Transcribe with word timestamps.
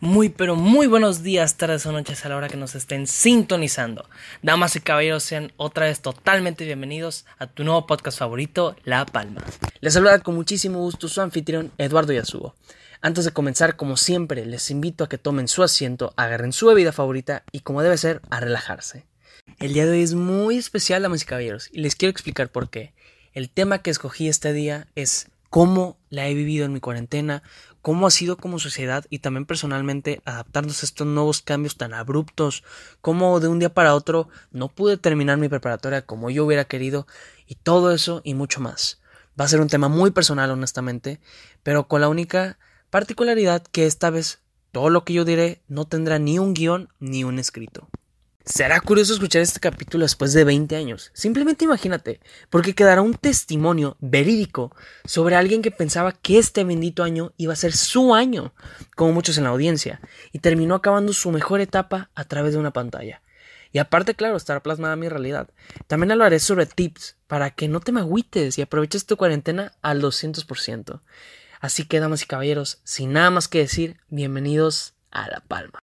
Muy, 0.00 0.28
pero 0.28 0.54
muy 0.54 0.86
buenos 0.86 1.24
días, 1.24 1.56
tardes 1.56 1.84
o 1.84 1.90
noches 1.90 2.24
a 2.24 2.28
la 2.28 2.36
hora 2.36 2.48
que 2.48 2.56
nos 2.56 2.76
estén 2.76 3.08
sintonizando. 3.08 4.08
Damas 4.42 4.76
y 4.76 4.80
caballeros, 4.80 5.24
sean 5.24 5.52
otra 5.56 5.86
vez 5.86 6.00
totalmente 6.00 6.64
bienvenidos 6.64 7.26
a 7.36 7.48
tu 7.48 7.64
nuevo 7.64 7.84
podcast 7.84 8.16
favorito, 8.16 8.76
La 8.84 9.04
Palma. 9.04 9.42
Les 9.80 9.94
saluda 9.94 10.20
con 10.20 10.36
muchísimo 10.36 10.78
gusto 10.78 11.08
su 11.08 11.20
anfitrión, 11.20 11.72
Eduardo 11.78 12.12
Yasugo. 12.12 12.54
Antes 13.00 13.24
de 13.24 13.32
comenzar, 13.32 13.74
como 13.74 13.96
siempre, 13.96 14.46
les 14.46 14.70
invito 14.70 15.02
a 15.02 15.08
que 15.08 15.18
tomen 15.18 15.48
su 15.48 15.64
asiento, 15.64 16.14
agarren 16.16 16.52
su 16.52 16.68
bebida 16.68 16.92
favorita 16.92 17.42
y, 17.50 17.60
como 17.60 17.82
debe 17.82 17.98
ser, 17.98 18.22
a 18.30 18.38
relajarse. 18.38 19.04
El 19.58 19.72
día 19.72 19.84
de 19.84 19.90
hoy 19.90 20.02
es 20.02 20.14
muy 20.14 20.58
especial, 20.58 21.02
damas 21.02 21.22
y 21.22 21.26
caballeros, 21.26 21.70
y 21.72 21.80
les 21.80 21.96
quiero 21.96 22.12
explicar 22.12 22.50
por 22.50 22.70
qué. 22.70 22.94
El 23.32 23.50
tema 23.50 23.82
que 23.82 23.90
escogí 23.90 24.28
este 24.28 24.52
día 24.52 24.86
es 24.94 25.26
cómo 25.50 25.98
la 26.10 26.28
he 26.28 26.34
vivido 26.34 26.66
en 26.66 26.72
mi 26.72 26.80
cuarentena, 26.80 27.42
cómo 27.82 28.06
ha 28.06 28.10
sido 28.10 28.36
como 28.36 28.58
sociedad 28.58 29.04
y 29.10 29.20
también 29.20 29.46
personalmente 29.46 30.20
adaptarnos 30.24 30.82
a 30.82 30.86
estos 30.86 31.06
nuevos 31.06 31.42
cambios 31.42 31.76
tan 31.76 31.94
abruptos, 31.94 32.64
cómo 33.00 33.40
de 33.40 33.48
un 33.48 33.58
día 33.58 33.72
para 33.72 33.94
otro 33.94 34.28
no 34.50 34.68
pude 34.68 34.96
terminar 34.96 35.38
mi 35.38 35.48
preparatoria 35.48 36.02
como 36.02 36.30
yo 36.30 36.44
hubiera 36.44 36.64
querido 36.64 37.06
y 37.46 37.56
todo 37.56 37.92
eso 37.92 38.20
y 38.24 38.34
mucho 38.34 38.60
más. 38.60 39.00
Va 39.40 39.44
a 39.44 39.48
ser 39.48 39.60
un 39.60 39.68
tema 39.68 39.88
muy 39.88 40.10
personal 40.10 40.50
honestamente, 40.50 41.20
pero 41.62 41.88
con 41.88 42.00
la 42.00 42.08
única 42.08 42.58
particularidad 42.90 43.62
que 43.62 43.86
esta 43.86 44.10
vez 44.10 44.40
todo 44.72 44.90
lo 44.90 45.04
que 45.04 45.12
yo 45.12 45.24
diré 45.24 45.62
no 45.68 45.86
tendrá 45.86 46.18
ni 46.18 46.38
un 46.38 46.54
guion 46.54 46.88
ni 46.98 47.24
un 47.24 47.38
escrito. 47.38 47.88
Será 48.48 48.80
curioso 48.80 49.12
escuchar 49.12 49.42
este 49.42 49.60
capítulo 49.60 50.06
después 50.06 50.32
de 50.32 50.42
20 50.42 50.74
años. 50.74 51.10
Simplemente 51.12 51.66
imagínate, 51.66 52.18
porque 52.48 52.74
quedará 52.74 53.02
un 53.02 53.12
testimonio 53.12 53.98
verídico 54.00 54.74
sobre 55.04 55.36
alguien 55.36 55.60
que 55.60 55.70
pensaba 55.70 56.12
que 56.12 56.38
este 56.38 56.64
bendito 56.64 57.02
año 57.02 57.34
iba 57.36 57.52
a 57.52 57.56
ser 57.56 57.74
su 57.74 58.14
año, 58.14 58.54
como 58.96 59.12
muchos 59.12 59.36
en 59.36 59.44
la 59.44 59.50
audiencia, 59.50 60.00
y 60.32 60.38
terminó 60.38 60.74
acabando 60.74 61.12
su 61.12 61.30
mejor 61.30 61.60
etapa 61.60 62.08
a 62.14 62.24
través 62.24 62.54
de 62.54 62.58
una 62.58 62.72
pantalla. 62.72 63.20
Y 63.70 63.80
aparte, 63.80 64.14
claro, 64.14 64.38
estará 64.38 64.62
plasmada 64.62 64.96
mi 64.96 65.10
realidad. 65.10 65.50
También 65.86 66.10
hablaré 66.10 66.40
sobre 66.40 66.64
tips 66.64 67.16
para 67.26 67.50
que 67.50 67.68
no 67.68 67.80
te 67.80 67.92
me 67.92 68.00
agüites 68.00 68.56
y 68.56 68.62
aproveches 68.62 69.04
tu 69.04 69.18
cuarentena 69.18 69.74
al 69.82 70.00
200%. 70.00 71.02
Así 71.60 71.84
que, 71.84 72.00
damas 72.00 72.22
y 72.22 72.26
caballeros, 72.26 72.80
sin 72.82 73.12
nada 73.12 73.30
más 73.30 73.46
que 73.46 73.58
decir, 73.58 73.98
bienvenidos 74.08 74.94
a 75.10 75.28
La 75.28 75.40
Palma. 75.46 75.80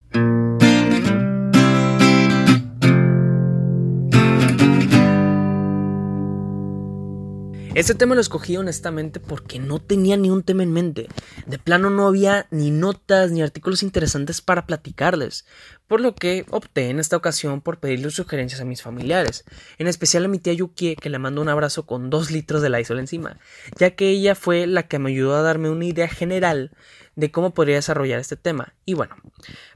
Este 7.75 7.97
tema 7.97 8.15
lo 8.15 8.21
escogí 8.21 8.57
honestamente 8.57 9.19
porque 9.19 9.59
no 9.59 9.81
tenía 9.81 10.17
ni 10.17 10.31
un 10.31 10.45
tema 10.45 10.63
en 10.63 10.73
mente. 10.73 11.09
De 11.47 11.59
plano 11.59 11.91
no 11.91 12.07
había 12.07 12.47
ni 12.53 12.71
notas 12.71 13.33
ni 13.33 13.43
artículos 13.43 13.83
interesantes 13.83 14.41
para 14.41 14.65
platicarles, 14.65 15.45
por 15.89 16.01
lo 16.01 16.15
que 16.15 16.47
opté 16.51 16.91
en 16.91 17.01
esta 17.01 17.17
ocasión 17.17 17.61
por 17.61 17.81
pedirle 17.81 18.11
sugerencias 18.11 18.61
a 18.61 18.65
mis 18.65 18.81
familiares, 18.81 19.45
en 19.79 19.89
especial 19.89 20.25
a 20.25 20.29
mi 20.29 20.39
tía 20.39 20.53
Yuki 20.53 20.95
que 20.95 21.11
le 21.11 21.19
mando 21.19 21.43
un 21.43 21.49
abrazo 21.49 21.85
con 21.85 22.11
dos 22.11 22.31
litros 22.31 22.63
de 22.63 22.71
Lysol 22.71 23.01
encima, 23.01 23.41
ya 23.77 23.91
que 23.91 24.09
ella 24.09 24.37
fue 24.37 24.69
la 24.69 24.85
que 24.85 25.01
me 25.01 25.11
ayudó 25.11 25.35
a 25.35 25.43
darme 25.43 25.69
una 25.69 25.85
idea 25.85 26.07
general 26.07 26.71
de 27.17 27.31
cómo 27.31 27.55
podría 27.55 27.77
desarrollar 27.77 28.19
este 28.19 28.37
tema. 28.37 28.75
Y 28.85 28.95
bueno, 28.95 29.17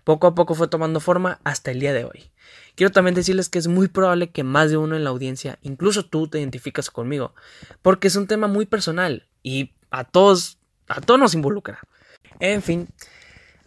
poco 0.04 0.26
a 0.26 0.34
poco 0.34 0.54
fue 0.54 0.68
tomando 0.68 1.00
forma 1.00 1.40
hasta 1.44 1.70
el 1.70 1.80
día 1.80 1.92
de 1.92 2.04
hoy. 2.04 2.30
Quiero 2.74 2.92
también 2.92 3.14
decirles 3.14 3.48
que 3.48 3.58
es 3.58 3.66
muy 3.66 3.88
probable 3.88 4.30
que 4.30 4.44
más 4.44 4.70
de 4.70 4.76
uno 4.76 4.96
en 4.96 5.04
la 5.04 5.10
audiencia, 5.10 5.58
incluso 5.62 6.04
tú, 6.04 6.28
te 6.28 6.38
identificas 6.38 6.90
conmigo, 6.90 7.34
porque 7.82 8.08
es 8.08 8.16
un 8.16 8.26
tema 8.26 8.46
muy 8.46 8.66
personal 8.66 9.26
y 9.42 9.72
a 9.90 10.04
todos, 10.04 10.58
a 10.88 11.00
todos 11.00 11.18
nos 11.18 11.34
involucra. 11.34 11.80
En 12.40 12.62
fin, 12.62 12.88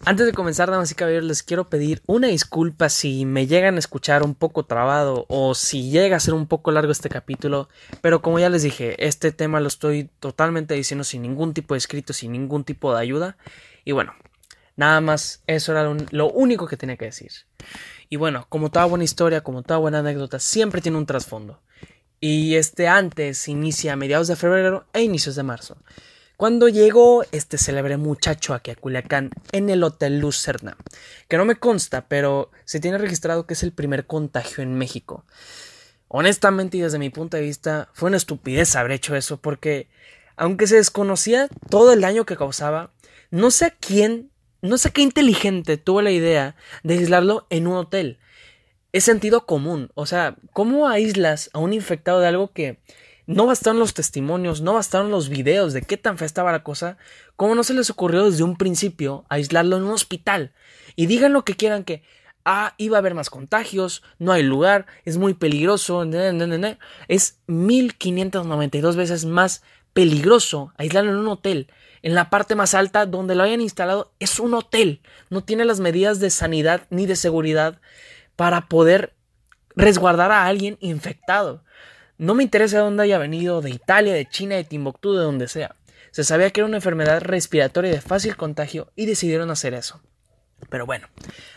antes 0.03 0.25
de 0.25 0.33
comenzar, 0.33 0.71
damas 0.71 0.89
y 0.91 0.95
caballeros, 0.95 1.25
les 1.25 1.43
quiero 1.43 1.69
pedir 1.69 2.01
una 2.07 2.27
disculpa 2.27 2.89
si 2.89 3.23
me 3.25 3.45
llegan 3.45 3.75
a 3.75 3.79
escuchar 3.79 4.23
un 4.23 4.33
poco 4.33 4.65
trabado 4.65 5.27
o 5.29 5.53
si 5.53 5.91
llega 5.91 6.17
a 6.17 6.19
ser 6.19 6.33
un 6.33 6.47
poco 6.47 6.71
largo 6.71 6.91
este 6.91 7.07
capítulo, 7.07 7.69
pero 8.01 8.19
como 8.23 8.39
ya 8.39 8.49
les 8.49 8.63
dije, 8.63 8.95
este 9.05 9.31
tema 9.31 9.59
lo 9.59 9.67
estoy 9.67 10.09
totalmente 10.19 10.73
diciendo 10.73 11.03
sin 11.03 11.21
ningún 11.21 11.53
tipo 11.53 11.75
de 11.75 11.77
escrito, 11.77 12.13
sin 12.13 12.31
ningún 12.31 12.63
tipo 12.63 12.91
de 12.95 12.99
ayuda, 12.99 13.37
y 13.85 13.91
bueno, 13.91 14.13
nada 14.75 15.01
más, 15.01 15.43
eso 15.47 15.71
era 15.71 15.83
lo 16.11 16.31
único 16.31 16.67
que 16.67 16.77
tenía 16.77 16.97
que 16.97 17.05
decir. 17.05 17.31
Y 18.09 18.17
bueno, 18.17 18.45
como 18.49 18.69
toda 18.69 18.85
buena 18.85 19.03
historia, 19.03 19.41
como 19.41 19.63
toda 19.63 19.79
buena 19.79 19.99
anécdota, 19.99 20.39
siempre 20.39 20.81
tiene 20.81 20.97
un 20.97 21.05
trasfondo. 21.05 21.61
Y 22.19 22.55
este 22.55 22.87
antes 22.87 23.47
inicia 23.47 23.93
a 23.93 23.95
mediados 23.95 24.27
de 24.27 24.35
febrero 24.35 24.85
e 24.93 25.01
inicios 25.01 25.35
de 25.35 25.43
marzo. 25.43 25.77
Cuando 26.37 26.67
llegó 26.69 27.23
este 27.31 27.57
célebre 27.57 27.97
muchacho 27.97 28.53
aquí 28.53 28.71
a 28.71 28.75
Culiacán 28.75 29.29
en 29.51 29.69
el 29.69 29.83
Hotel 29.83 30.19
Lucerna, 30.19 30.75
que 31.27 31.37
no 31.37 31.45
me 31.45 31.55
consta, 31.55 32.07
pero 32.07 32.49
se 32.65 32.79
tiene 32.79 32.97
registrado 32.97 33.45
que 33.45 33.53
es 33.53 33.63
el 33.63 33.73
primer 33.73 34.07
contagio 34.07 34.63
en 34.63 34.75
México. 34.75 35.23
Honestamente 36.07 36.77
y 36.77 36.81
desde 36.81 36.99
mi 36.99 37.11
punto 37.11 37.37
de 37.37 37.43
vista 37.43 37.89
fue 37.93 38.07
una 38.07 38.17
estupidez 38.17 38.75
haber 38.75 38.91
hecho 38.91 39.15
eso 39.15 39.37
porque 39.37 39.87
aunque 40.35 40.65
se 40.65 40.77
desconocía 40.77 41.47
todo 41.69 41.93
el 41.93 42.01
daño 42.01 42.25
que 42.25 42.35
causaba, 42.37 42.91
no 43.31 43.49
sé 43.49 43.65
a 43.65 43.69
quién 43.71 44.31
no 44.61 44.77
sé 44.77 44.91
qué 44.91 45.01
inteligente 45.01 45.77
tuvo 45.77 46.01
la 46.01 46.11
idea 46.11 46.55
de 46.83 46.93
aislarlo 46.95 47.47
en 47.49 47.67
un 47.67 47.77
hotel. 47.77 48.19
Es 48.91 49.03
sentido 49.03 49.45
común. 49.45 49.89
O 49.95 50.05
sea, 50.05 50.35
¿cómo 50.53 50.87
aíslas 50.87 51.49
a 51.53 51.59
un 51.59 51.73
infectado 51.73 52.19
de 52.19 52.27
algo 52.27 52.51
que 52.51 52.79
no 53.25 53.47
bastaron 53.47 53.79
los 53.79 53.93
testimonios, 53.93 54.61
no 54.61 54.73
bastaron 54.73 55.09
los 55.09 55.29
videos 55.29 55.73
de 55.73 55.81
qué 55.81 55.97
tan 55.97 56.17
fea 56.17 56.25
estaba 56.25 56.51
la 56.51 56.63
cosa? 56.63 56.97
¿Cómo 57.35 57.55
no 57.55 57.63
se 57.63 57.73
les 57.73 57.89
ocurrió 57.89 58.29
desde 58.29 58.43
un 58.43 58.55
principio 58.55 59.25
aislarlo 59.29 59.77
en 59.77 59.83
un 59.83 59.91
hospital? 59.91 60.53
Y 60.95 61.07
digan 61.07 61.33
lo 61.33 61.43
que 61.43 61.55
quieran 61.55 61.83
que, 61.83 62.03
ah, 62.45 62.75
iba 62.77 62.97
a 62.97 62.99
haber 62.99 63.15
más 63.15 63.29
contagios, 63.29 64.03
no 64.19 64.31
hay 64.31 64.43
lugar, 64.43 64.85
es 65.05 65.17
muy 65.17 65.33
peligroso, 65.33 66.03
es 67.07 67.39
1592 67.47 68.95
veces 68.95 69.25
más 69.25 69.63
peligroso 69.93 70.73
aislarlo 70.77 71.11
en 71.11 71.17
un 71.17 71.27
hotel 71.27 71.67
en 72.03 72.15
la 72.15 72.29
parte 72.29 72.55
más 72.55 72.73
alta 72.73 73.05
donde 73.05 73.35
lo 73.35 73.43
hayan 73.43 73.61
instalado 73.61 74.11
es 74.19 74.39
un 74.39 74.53
hotel. 74.53 75.01
No 75.29 75.43
tiene 75.43 75.65
las 75.65 75.79
medidas 75.79 76.19
de 76.19 76.29
sanidad 76.29 76.87
ni 76.89 77.05
de 77.05 77.15
seguridad 77.15 77.79
para 78.35 78.67
poder 78.67 79.13
resguardar 79.75 80.31
a 80.31 80.45
alguien 80.45 80.77
infectado. 80.79 81.63
No 82.17 82.35
me 82.35 82.43
interesa 82.43 82.77
de 82.77 82.83
dónde 82.83 83.03
haya 83.03 83.17
venido, 83.17 83.61
de 83.61 83.71
Italia, 83.71 84.13
de 84.13 84.27
China, 84.27 84.55
de 84.55 84.63
Timbuktu, 84.63 85.13
de 85.13 85.23
donde 85.23 85.47
sea. 85.47 85.75
Se 86.11 86.23
sabía 86.23 86.49
que 86.49 86.59
era 86.59 86.67
una 86.67 86.77
enfermedad 86.77 87.21
respiratoria 87.21 87.91
de 87.91 88.01
fácil 88.01 88.35
contagio 88.35 88.91
y 88.95 89.05
decidieron 89.05 89.49
hacer 89.49 89.73
eso. 89.73 90.01
Pero 90.69 90.85
bueno, 90.85 91.07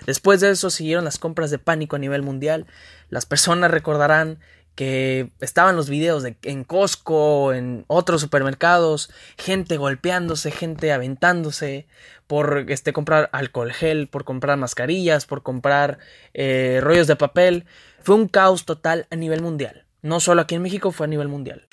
después 0.06 0.40
de 0.40 0.50
eso 0.50 0.70
siguieron 0.70 1.04
las 1.04 1.18
compras 1.18 1.50
de 1.50 1.58
pánico 1.58 1.96
a 1.96 1.98
nivel 1.98 2.22
mundial. 2.22 2.66
Las 3.10 3.26
personas 3.26 3.70
recordarán 3.70 4.38
que 4.74 5.30
estaban 5.40 5.76
los 5.76 5.88
videos 5.88 6.22
de, 6.22 6.36
en 6.42 6.64
Costco, 6.64 7.52
en 7.52 7.84
otros 7.86 8.20
supermercados, 8.20 9.10
gente 9.38 9.76
golpeándose, 9.76 10.50
gente 10.50 10.92
aventándose 10.92 11.86
por 12.26 12.66
este, 12.68 12.92
comprar 12.92 13.30
alcohol 13.32 13.72
gel, 13.72 14.08
por 14.08 14.24
comprar 14.24 14.56
mascarillas, 14.58 15.26
por 15.26 15.42
comprar 15.42 15.98
eh, 16.32 16.80
rollos 16.82 17.06
de 17.06 17.16
papel. 17.16 17.66
Fue 18.02 18.14
un 18.14 18.28
caos 18.28 18.64
total 18.64 19.06
a 19.10 19.16
nivel 19.16 19.42
mundial. 19.42 19.84
No 20.02 20.20
solo 20.20 20.42
aquí 20.42 20.54
en 20.54 20.62
México, 20.62 20.92
fue 20.92 21.06
a 21.06 21.08
nivel 21.08 21.28
mundial. 21.28 21.66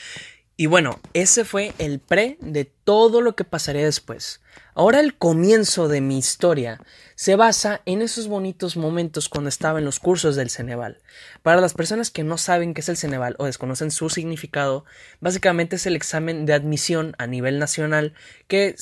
Y 0.61 0.67
bueno, 0.67 0.99
ese 1.15 1.43
fue 1.43 1.73
el 1.79 1.97
pre 1.97 2.37
de 2.39 2.65
todo 2.65 3.21
lo 3.21 3.35
que 3.35 3.43
pasaría 3.43 3.83
después. 3.83 4.41
Ahora 4.75 4.99
el 4.99 5.17
comienzo 5.17 5.87
de 5.87 6.01
mi 6.01 6.19
historia 6.19 6.79
se 7.15 7.35
basa 7.35 7.81
en 7.87 8.03
esos 8.03 8.27
bonitos 8.27 8.77
momentos 8.77 9.27
cuando 9.27 9.49
estaba 9.49 9.79
en 9.79 9.85
los 9.85 9.99
cursos 9.99 10.35
del 10.35 10.51
Ceneval. 10.51 10.99
Para 11.41 11.61
las 11.61 11.73
personas 11.73 12.11
que 12.11 12.23
no 12.23 12.37
saben 12.37 12.75
qué 12.75 12.81
es 12.81 12.89
el 12.89 12.97
Ceneval 12.97 13.35
o 13.39 13.47
desconocen 13.47 13.89
su 13.89 14.11
significado, 14.11 14.85
básicamente 15.19 15.77
es 15.77 15.87
el 15.87 15.95
examen 15.95 16.45
de 16.45 16.53
admisión 16.53 17.15
a 17.17 17.25
nivel 17.25 17.57
nacional 17.57 18.13
que, 18.47 18.75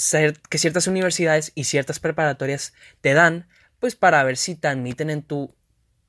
que 0.50 0.58
ciertas 0.58 0.88
universidades 0.88 1.54
y 1.56 1.64
ciertas 1.64 2.02
preparatorias 2.02 2.74
te 3.00 3.14
dan 3.14 3.48
pues 3.80 3.96
para 3.96 4.22
ver 4.26 4.36
si 4.36 4.56
te 4.56 4.68
admiten 4.68 5.10
en 5.10 5.22
tu 5.22 5.56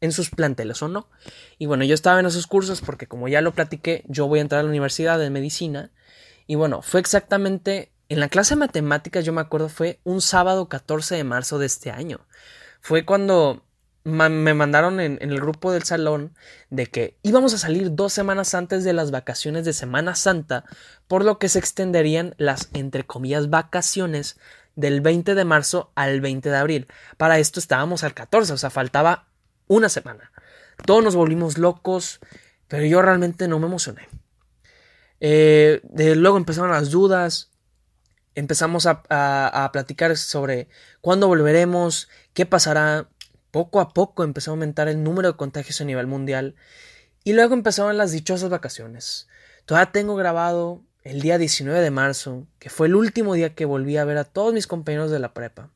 en 0.00 0.12
sus 0.12 0.30
planteles 0.30 0.82
o 0.82 0.88
no. 0.88 1.08
Y 1.58 1.66
bueno, 1.66 1.84
yo 1.84 1.94
estaba 1.94 2.20
en 2.20 2.26
esos 2.26 2.46
cursos 2.46 2.80
porque 2.80 3.06
como 3.06 3.28
ya 3.28 3.40
lo 3.40 3.52
platiqué, 3.52 4.04
yo 4.08 4.26
voy 4.26 4.38
a 4.38 4.42
entrar 4.42 4.60
a 4.60 4.62
la 4.62 4.70
universidad 4.70 5.18
de 5.18 5.30
medicina. 5.30 5.90
Y 6.46 6.54
bueno, 6.54 6.82
fue 6.82 7.00
exactamente 7.00 7.92
en 8.08 8.18
la 8.18 8.28
clase 8.28 8.54
de 8.54 8.60
matemáticas, 8.60 9.24
yo 9.24 9.32
me 9.32 9.40
acuerdo, 9.40 9.68
fue 9.68 10.00
un 10.02 10.20
sábado 10.20 10.68
14 10.68 11.14
de 11.14 11.24
marzo 11.24 11.58
de 11.58 11.66
este 11.66 11.90
año. 11.90 12.26
Fue 12.80 13.04
cuando 13.04 13.64
me 14.02 14.54
mandaron 14.54 14.98
en, 14.98 15.18
en, 15.20 15.30
el 15.30 15.40
grupo 15.40 15.72
del 15.72 15.82
salón 15.82 16.34
de 16.70 16.86
que 16.86 17.18
íbamos 17.22 17.52
a 17.52 17.58
salir 17.58 17.94
dos 17.94 18.14
semanas 18.14 18.54
antes 18.54 18.82
de 18.82 18.94
las 18.94 19.10
vacaciones 19.10 19.64
de 19.64 19.74
Semana 19.74 20.14
Santa, 20.14 20.64
por 21.06 21.24
lo 21.24 21.38
que 21.38 21.50
se 21.50 21.58
extenderían 21.58 22.34
las, 22.38 22.70
entre 22.72 23.04
comillas, 23.04 23.50
vacaciones 23.50 24.38
del 24.74 25.00
20 25.02 25.34
de 25.34 25.44
marzo 25.44 25.92
al 25.94 26.20
20 26.20 26.50
de 26.50 26.56
abril. 26.56 26.88
Para 27.16 27.38
esto 27.38 27.60
estábamos 27.60 28.02
al 28.02 28.14
14, 28.14 28.54
o 28.54 28.58
sea, 28.58 28.70
faltaba 28.70 29.26
una 29.70 29.88
semana. 29.88 30.32
Todos 30.84 31.04
nos 31.04 31.14
volvimos 31.14 31.56
locos, 31.56 32.18
pero 32.66 32.84
yo 32.84 33.02
realmente 33.02 33.46
no 33.46 33.60
me 33.60 33.66
emocioné. 33.66 34.08
Eh, 35.20 35.80
luego 36.16 36.36
empezaron 36.36 36.72
las 36.72 36.90
dudas. 36.90 37.52
empezamos 38.34 38.86
a, 38.86 39.02
a, 39.08 39.70
platicar 39.70 40.16
sobre 40.16 40.68
cuándo 41.00 41.28
volveremos, 41.28 42.08
qué 42.34 42.46
pasará. 42.46 43.08
Poco 43.52 43.80
a 43.80 43.90
poco 43.90 44.24
empezó 44.24 44.50
a 44.50 44.54
aumentar 44.54 44.88
el 44.88 45.02
número 45.04 45.32
de 45.32 45.36
contagios 45.36 45.80
a 45.80 45.84
nivel 45.84 46.06
mundial 46.06 46.54
y 47.24 47.32
luego 47.32 47.54
empezaron 47.54 47.96
las 47.96 48.10
dichosas 48.10 48.50
vacaciones. 48.50 49.28
Todavía 49.66 49.92
tengo 49.92 50.16
grabado 50.16 50.82
el 51.02 51.20
día 51.20 51.38
19 51.38 51.80
de 51.80 51.90
marzo, 51.90 52.46
que 52.58 52.70
fue 52.70 52.88
el 52.88 52.94
último 52.94 53.34
día 53.34 53.54
que 53.54 53.64
volví 53.64 53.96
a 53.96 54.04
ver 54.04 54.18
a 54.18 54.24
todos 54.24 54.52
mis 54.52 54.66
compañeros 54.66 55.10
de 55.10 55.18
la 55.18 55.32
prepa, 55.32 55.70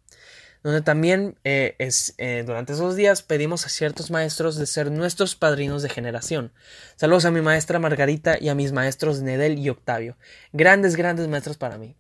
donde 0.65 0.81
también 0.81 1.37
eh, 1.45 1.77
es, 1.79 2.15
eh, 2.17 2.43
durante 2.45 2.73
esos 2.73 2.97
días 2.97 3.23
pedimos 3.23 3.67
a 3.67 3.69
ciertos 3.69 4.11
maestros 4.11 4.57
de 4.57 4.67
ser 4.67 4.91
nuestros 4.91 5.37
padrinos 5.37 5.83
de 5.83 5.91
generación. 5.91 6.53
Saludos 6.97 7.27
a 7.27 7.31
mi 7.31 7.43
maestra 7.43 7.79
Margarita 7.79 8.39
y 8.41 8.49
a 8.49 8.55
mis 8.55 8.73
maestros 8.73 9.21
Nedel 9.21 9.59
y 9.59 9.69
Octavio, 9.69 10.17
grandes, 10.55 10.97
grandes 10.97 11.29
maestros 11.29 11.59
para 11.59 11.77
mí. 11.77 11.95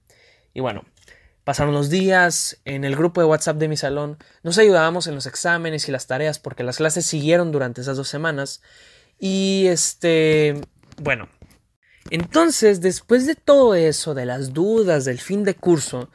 Y 0.54 0.60
bueno, 0.60 0.86
pasaron 1.44 1.74
los 1.74 1.90
días, 1.90 2.56
en 2.64 2.84
el 2.84 2.96
grupo 2.96 3.20
de 3.20 3.26
WhatsApp 3.26 3.58
de 3.58 3.68
mi 3.68 3.76
salón 3.76 4.16
nos 4.42 4.56
ayudábamos 4.56 5.06
en 5.08 5.14
los 5.14 5.26
exámenes 5.26 5.86
y 5.90 5.92
las 5.92 6.06
tareas 6.06 6.38
porque 6.38 6.64
las 6.64 6.78
clases 6.78 7.04
siguieron 7.04 7.52
durante 7.52 7.82
esas 7.82 7.98
dos 7.98 8.08
semanas. 8.08 8.62
Y 9.18 9.66
este, 9.66 10.58
bueno, 11.02 11.28
entonces, 12.08 12.80
después 12.80 13.26
de 13.26 13.34
todo 13.34 13.74
eso, 13.74 14.14
de 14.14 14.24
las 14.24 14.54
dudas 14.54 15.04
del 15.04 15.20
fin 15.20 15.44
de 15.44 15.54
curso, 15.54 16.08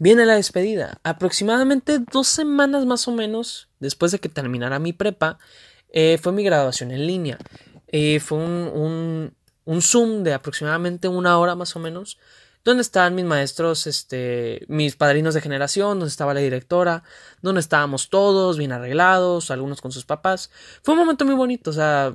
viene 0.00 0.26
la 0.26 0.34
despedida. 0.34 0.98
Aproximadamente 1.04 2.00
dos 2.00 2.26
semanas 2.26 2.86
más 2.86 3.06
o 3.06 3.12
menos 3.12 3.68
después 3.78 4.10
de 4.10 4.18
que 4.18 4.28
terminara 4.28 4.78
mi 4.80 4.92
prepa, 4.92 5.38
eh, 5.92 6.18
fue 6.20 6.32
mi 6.32 6.42
graduación 6.42 6.90
en 6.90 7.06
línea. 7.06 7.38
Eh, 7.88 8.18
fue 8.18 8.38
un, 8.38 9.34
un, 9.64 9.82
Zoom 9.82 10.24
de 10.24 10.34
aproximadamente 10.34 11.06
una 11.06 11.38
hora 11.38 11.54
más 11.54 11.76
o 11.76 11.80
menos, 11.80 12.18
donde 12.64 12.82
estaban 12.82 13.14
mis 13.14 13.24
maestros, 13.24 13.86
este, 13.86 14.64
mis 14.68 14.96
padrinos 14.96 15.34
de 15.34 15.40
generación, 15.40 15.98
donde 15.98 16.10
estaba 16.10 16.34
la 16.34 16.40
directora, 16.40 17.02
donde 17.42 17.60
estábamos 17.60 18.08
todos 18.08 18.58
bien 18.58 18.72
arreglados, 18.72 19.50
algunos 19.50 19.80
con 19.80 19.92
sus 19.92 20.04
papás. 20.04 20.50
Fue 20.82 20.94
un 20.94 21.00
momento 21.00 21.24
muy 21.24 21.34
bonito, 21.34 21.70
o 21.70 21.74
sea, 21.74 22.14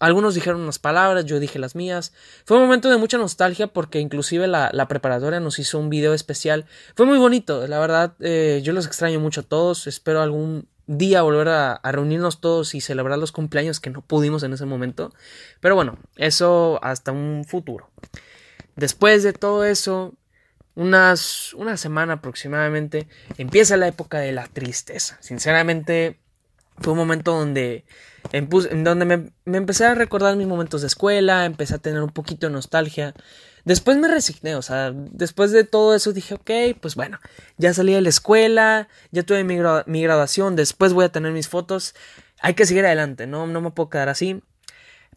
algunos 0.00 0.34
dijeron 0.34 0.60
unas 0.60 0.78
palabras, 0.78 1.24
yo 1.24 1.38
dije 1.38 1.58
las 1.58 1.76
mías. 1.76 2.12
Fue 2.44 2.56
un 2.56 2.64
momento 2.64 2.90
de 2.90 2.96
mucha 2.96 3.18
nostalgia 3.18 3.68
porque 3.68 4.00
inclusive 4.00 4.48
la, 4.48 4.86
preparatoria 4.88 5.40
nos 5.40 5.58
hizo 5.58 5.78
un 5.78 5.90
video 5.90 6.14
especial. 6.14 6.66
Fue 6.96 7.06
muy 7.06 7.18
bonito, 7.18 7.66
la 7.66 7.78
verdad, 7.78 8.14
eh, 8.20 8.60
yo 8.64 8.72
los 8.72 8.86
extraño 8.86 9.20
mucho 9.20 9.42
a 9.42 9.44
todos. 9.44 9.86
Espero 9.86 10.20
algún 10.20 10.68
día 10.86 11.22
volver 11.22 11.48
a, 11.48 11.80
reunirnos 11.84 12.40
todos 12.40 12.74
y 12.74 12.80
celebrar 12.80 13.18
los 13.18 13.32
cumpleaños 13.32 13.80
que 13.80 13.90
no 13.90 14.02
pudimos 14.02 14.42
en 14.42 14.52
ese 14.52 14.66
momento. 14.66 15.12
Pero 15.60 15.74
bueno, 15.74 15.98
eso 16.16 16.80
hasta 16.82 17.12
un 17.12 17.44
futuro. 17.46 17.90
Después 18.76 19.22
de 19.22 19.32
todo 19.32 19.64
eso, 19.64 20.14
unas, 20.74 21.54
una 21.54 21.76
semana 21.76 22.14
aproximadamente, 22.14 23.06
empieza 23.38 23.76
la 23.76 23.88
época 23.88 24.18
de 24.18 24.32
la 24.32 24.46
tristeza. 24.48 25.18
Sinceramente, 25.20 26.18
fue 26.78 26.92
un 26.92 26.98
momento 26.98 27.32
donde, 27.32 27.84
en, 28.32 28.48
donde 28.84 29.04
me, 29.04 29.30
me, 29.44 29.58
empecé 29.58 29.84
a 29.84 29.94
recordar 29.94 30.36
mis 30.36 30.46
momentos 30.46 30.80
de 30.80 30.86
escuela, 30.86 31.44
empecé 31.44 31.74
a 31.74 31.78
tener 31.78 32.02
un 32.02 32.10
poquito 32.10 32.46
de 32.46 32.52
nostalgia. 32.52 33.14
Después 33.64 33.96
me 33.96 34.08
resigné, 34.08 34.56
o 34.56 34.62
sea, 34.62 34.92
después 34.92 35.52
de 35.52 35.64
todo 35.64 35.94
eso 35.94 36.12
dije, 36.12 36.34
ok, 36.34 36.50
pues 36.80 36.96
bueno, 36.96 37.20
ya 37.58 37.72
salí 37.72 37.92
de 37.92 38.00
la 38.00 38.08
escuela, 38.08 38.88
ya 39.12 39.22
tuve 39.22 39.44
mi, 39.44 39.58
mi 39.86 40.02
graduación, 40.02 40.56
después 40.56 40.92
voy 40.92 41.04
a 41.04 41.10
tener 41.10 41.32
mis 41.32 41.48
fotos, 41.48 41.94
hay 42.40 42.54
que 42.54 42.66
seguir 42.66 42.84
adelante, 42.84 43.28
no, 43.28 43.46
no 43.46 43.60
me 43.60 43.70
puedo 43.70 43.88
quedar 43.88 44.08
así. 44.08 44.42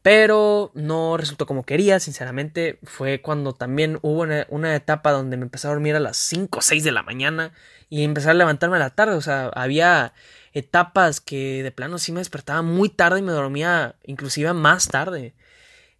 Pero 0.05 0.69
no 0.75 1.17
resultó 1.17 1.47
como 1.47 1.63
quería, 1.63 1.99
sinceramente. 1.99 2.77
Fue 2.83 3.23
cuando 3.23 3.53
también 3.53 3.97
hubo 4.03 4.27
una, 4.49 4.75
etapa 4.75 5.11
donde 5.11 5.35
me 5.35 5.45
empecé 5.45 5.65
a 5.65 5.71
dormir 5.71 5.95
a 5.95 5.99
las 5.99 6.15
5 6.17 6.59
o 6.59 6.61
6 6.61 6.83
de 6.83 6.91
la 6.91 7.01
mañana 7.01 7.53
y 7.89 8.03
empecé 8.03 8.29
a 8.29 8.35
levantarme 8.35 8.75
a 8.75 8.79
la 8.81 8.91
tarde. 8.91 9.15
O 9.15 9.21
sea, 9.21 9.47
había 9.47 10.13
etapas 10.53 11.21
que 11.21 11.63
de 11.63 11.71
plano 11.71 11.97
sí 11.97 12.11
me 12.11 12.19
despertaba 12.19 12.61
muy 12.61 12.89
tarde 12.89 13.17
y 13.17 13.23
me 13.23 13.31
dormía 13.31 13.95
inclusive 14.03 14.53
más 14.53 14.89
tarde. 14.89 15.33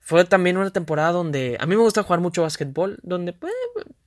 Fue 0.08 0.24
también 0.24 0.58
una 0.58 0.70
temporada 0.70 1.12
donde 1.12 1.58
a 1.60 1.66
mí 1.66 1.76
me 1.76 1.82
gusta 1.82 2.04
jugar 2.04 2.20
mucho 2.20 2.44
básquetbol, 2.44 3.00
donde 3.02 3.34
pues, 3.34 3.52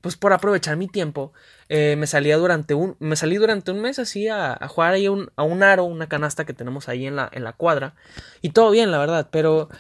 pues 0.00 0.17
por 0.17 0.33
aprovechar 0.33 0.77
mi 0.77 0.87
tiempo 0.87 1.33
eh, 1.69 1.97
me 1.97 2.06
salía 2.06 2.37
durante 2.37 2.75
un 2.75 2.95
me 3.00 3.17
salí 3.17 3.35
durante 3.35 3.73
un 3.73 3.81
mes 3.81 3.99
así 3.99 4.29
a, 4.29 4.56
jugar 4.69 4.95
ahí 4.95 5.09
un, 5.09 5.33
a 5.35 5.43
un 5.43 5.65
aro, 5.65 5.83
una 5.83 6.09
canasta 6.09 6.47
que 6.47 6.55
tenemos 6.55 6.89
ahí 6.89 7.05
en 7.05 7.17
la, 7.17 7.29
en 7.33 7.43
la 7.43 7.53
cuadra 7.53 7.97
y 8.43 8.50
todo 8.50 8.71
bien 8.71 8.93
la 8.93 8.99
verdad, 8.99 9.29
pero 9.33 9.71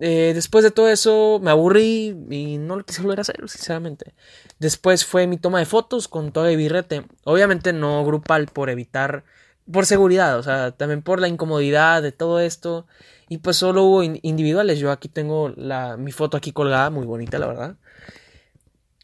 eh, 0.00 0.32
después 0.34 0.64
de 0.64 0.72
todo 0.72 0.88
eso 0.88 1.38
me 1.40 1.52
aburrí 1.52 2.16
y 2.28 2.58
no 2.58 2.74
lo 2.74 2.84
quise 2.84 3.02
volver 3.02 3.20
a 3.20 3.22
hacer, 3.22 3.36
sinceramente. 3.48 4.14
Después 4.58 5.04
fue 5.04 5.28
mi 5.28 5.36
toma 5.36 5.60
de 5.60 5.64
fotos 5.66 6.08
con 6.08 6.32
todo 6.32 6.48
el 6.48 6.56
birrete. 6.56 7.04
Obviamente 7.22 7.72
no 7.72 8.04
grupal 8.04 8.46
por 8.48 8.68
evitar 8.68 9.22
por 9.70 9.86
seguridad, 9.86 10.38
o 10.38 10.42
sea, 10.42 10.72
también 10.72 11.02
por 11.02 11.20
la 11.20 11.28
incomodidad 11.28 12.02
de 12.02 12.10
todo 12.10 12.40
esto. 12.40 12.86
Y 13.28 13.38
pues 13.38 13.56
solo 13.56 13.84
hubo 13.84 14.02
individuales. 14.02 14.78
Yo 14.78 14.90
aquí 14.90 15.08
tengo 15.08 15.50
la, 15.56 15.96
mi 15.96 16.12
foto 16.12 16.36
aquí 16.36 16.52
colgada, 16.52 16.90
muy 16.90 17.06
bonita, 17.06 17.38
la 17.38 17.46
verdad. 17.46 17.76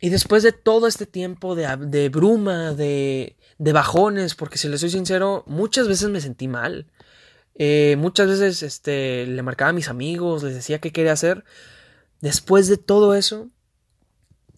Y 0.00 0.10
después 0.10 0.42
de 0.42 0.52
todo 0.52 0.86
este 0.86 1.06
tiempo 1.06 1.54
de, 1.54 2.08
bruma, 2.08 2.72
de, 2.72 3.36
bajones, 3.58 4.34
porque 4.34 4.58
si 4.58 4.68
les 4.68 4.80
soy 4.80 4.90
sincero, 4.90 5.44
muchas 5.46 5.88
veces 5.88 6.08
me 6.08 6.20
sentí 6.20 6.46
mal. 6.46 6.86
Eh, 7.56 7.96
muchas 7.98 8.28
veces 8.28 8.62
este, 8.62 9.26
le 9.26 9.42
marcaba 9.42 9.70
a 9.70 9.72
mis 9.72 9.88
amigos, 9.88 10.44
les 10.44 10.54
decía 10.54 10.78
qué 10.78 10.92
quería 10.92 11.12
hacer. 11.12 11.44
Después 12.20 12.68
de 12.68 12.76
todo 12.76 13.14
eso, 13.14 13.48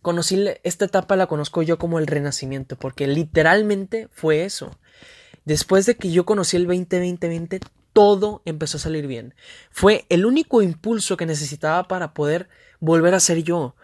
conocí 0.03 0.45
esta 0.63 0.85
etapa, 0.85 1.17
la 1.17 1.27
conozco 1.27 1.63
yo 1.63 1.79
como 1.79 1.99
el 1.99 2.07
renacimiento, 2.07 2.77
porque 2.77 3.07
literalmente 3.07 4.09
fue 4.11 4.45
eso. 4.45 4.79
Después 5.47 5.87
de 5.87 5.97
que 5.97 6.11
yo 6.11 6.27
conocí 6.27 6.57
el 6.59 6.67
2020 6.67 7.61
todo 7.93 8.43
empezó 8.45 8.77
a 8.77 8.81
salir 8.81 9.07
bien. 9.07 9.35
Fue 9.71 10.07
el 10.09 10.27
único 10.27 10.63
impulso 10.63 11.17
que 11.17 11.27
necesitaba 11.27 11.89
para 11.89 12.15
poder 12.15 12.49
volver 12.81 13.15
a 13.15 13.21
ser 13.21 13.43
yo. 13.43 13.75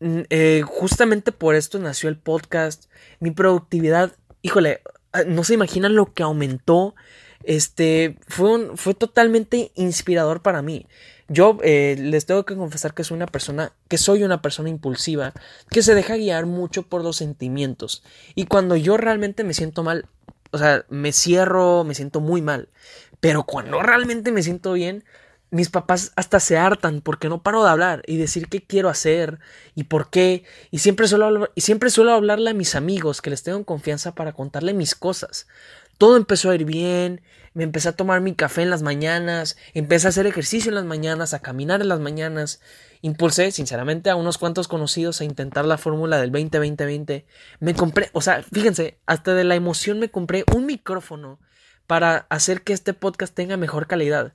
Mm, 0.00 0.20
eh, 0.30 0.62
justamente 0.66 1.32
por 1.32 1.54
esto 1.54 1.78
nació 1.78 2.08
el 2.08 2.18
podcast. 2.18 2.90
Mi 3.20 3.30
productividad, 3.30 4.12
híjole, 4.42 4.82
ah, 5.12 5.24
no 5.26 5.44
se 5.44 5.54
imaginan 5.54 5.94
lo 5.94 6.12
que 6.12 6.22
aumentó. 6.22 6.94
Este 7.44 8.18
fue, 8.26 8.76
fue 8.76 8.94
totalmente 8.94 9.72
inspirador 9.74 10.42
para 10.42 10.62
mí. 10.62 10.86
Yo 11.28 11.58
eh, 11.62 11.96
les 11.98 12.24
tengo 12.24 12.44
que 12.46 12.56
confesar 12.56 12.94
que 12.94 13.04
soy 13.04 13.16
una 13.16 13.26
persona, 13.26 13.72
que 13.88 13.98
soy 13.98 14.22
una 14.22 14.40
persona 14.40 14.70
impulsiva, 14.70 15.34
que 15.70 15.82
se 15.82 15.94
deja 15.94 16.16
guiar 16.16 16.46
mucho 16.46 16.84
por 16.84 17.04
los 17.04 17.16
sentimientos. 17.16 18.02
Y 18.34 18.46
cuando 18.46 18.76
yo 18.76 18.96
realmente 18.96 19.44
me 19.44 19.52
siento 19.52 19.82
mal, 19.82 20.06
o 20.52 20.58
sea, 20.58 20.86
me 20.88 21.12
cierro, 21.12 21.84
me 21.84 21.94
siento 21.94 22.20
muy 22.20 22.40
mal. 22.40 22.70
Pero 23.20 23.44
cuando 23.44 23.82
realmente 23.82 24.32
me 24.32 24.42
siento 24.42 24.72
bien, 24.72 25.04
mis 25.50 25.70
papás 25.70 26.12
hasta 26.16 26.40
se 26.40 26.58
hartan 26.58 27.00
porque 27.00 27.28
no 27.28 27.42
paro 27.42 27.64
de 27.64 27.70
hablar 27.70 28.02
y 28.06 28.16
decir 28.16 28.48
qué 28.48 28.62
quiero 28.62 28.88
hacer 28.88 29.38
y 29.74 29.84
por 29.84 30.10
qué. 30.10 30.44
Y 30.70 30.78
siempre 30.78 31.08
suelo, 31.08 31.50
y 31.54 31.60
siempre 31.62 31.90
suelo 31.90 32.12
hablarle 32.12 32.50
a 32.50 32.54
mis 32.54 32.74
amigos 32.74 33.22
que 33.22 33.30
les 33.30 33.42
tengo 33.42 33.64
confianza 33.64 34.14
para 34.14 34.32
contarle 34.32 34.74
mis 34.74 34.94
cosas. 34.94 35.46
Todo 35.96 36.16
empezó 36.16 36.50
a 36.50 36.54
ir 36.54 36.64
bien, 36.64 37.22
me 37.54 37.64
empecé 37.64 37.88
a 37.88 37.96
tomar 37.96 38.20
mi 38.20 38.34
café 38.34 38.62
en 38.62 38.70
las 38.70 38.82
mañanas, 38.82 39.56
empecé 39.74 40.06
a 40.06 40.10
hacer 40.10 40.26
ejercicio 40.26 40.68
en 40.68 40.76
las 40.76 40.84
mañanas, 40.84 41.34
a 41.34 41.40
caminar 41.40 41.80
en 41.80 41.88
las 41.88 41.98
mañanas, 41.98 42.60
impulsé 43.00 43.50
sinceramente 43.50 44.10
a 44.10 44.14
unos 44.14 44.38
cuantos 44.38 44.68
conocidos 44.68 45.20
a 45.20 45.24
intentar 45.24 45.64
la 45.64 45.76
fórmula 45.76 46.20
del 46.20 46.30
20-20-20. 46.30 47.24
Me 47.58 47.74
compré, 47.74 48.10
o 48.12 48.20
sea, 48.20 48.44
fíjense, 48.44 48.98
hasta 49.06 49.34
de 49.34 49.42
la 49.42 49.56
emoción 49.56 49.98
me 49.98 50.10
compré 50.10 50.44
un 50.54 50.66
micrófono 50.66 51.40
para 51.88 52.26
hacer 52.28 52.62
que 52.62 52.74
este 52.74 52.92
podcast 52.92 53.34
tenga 53.34 53.56
mejor 53.56 53.88
calidad. 53.88 54.34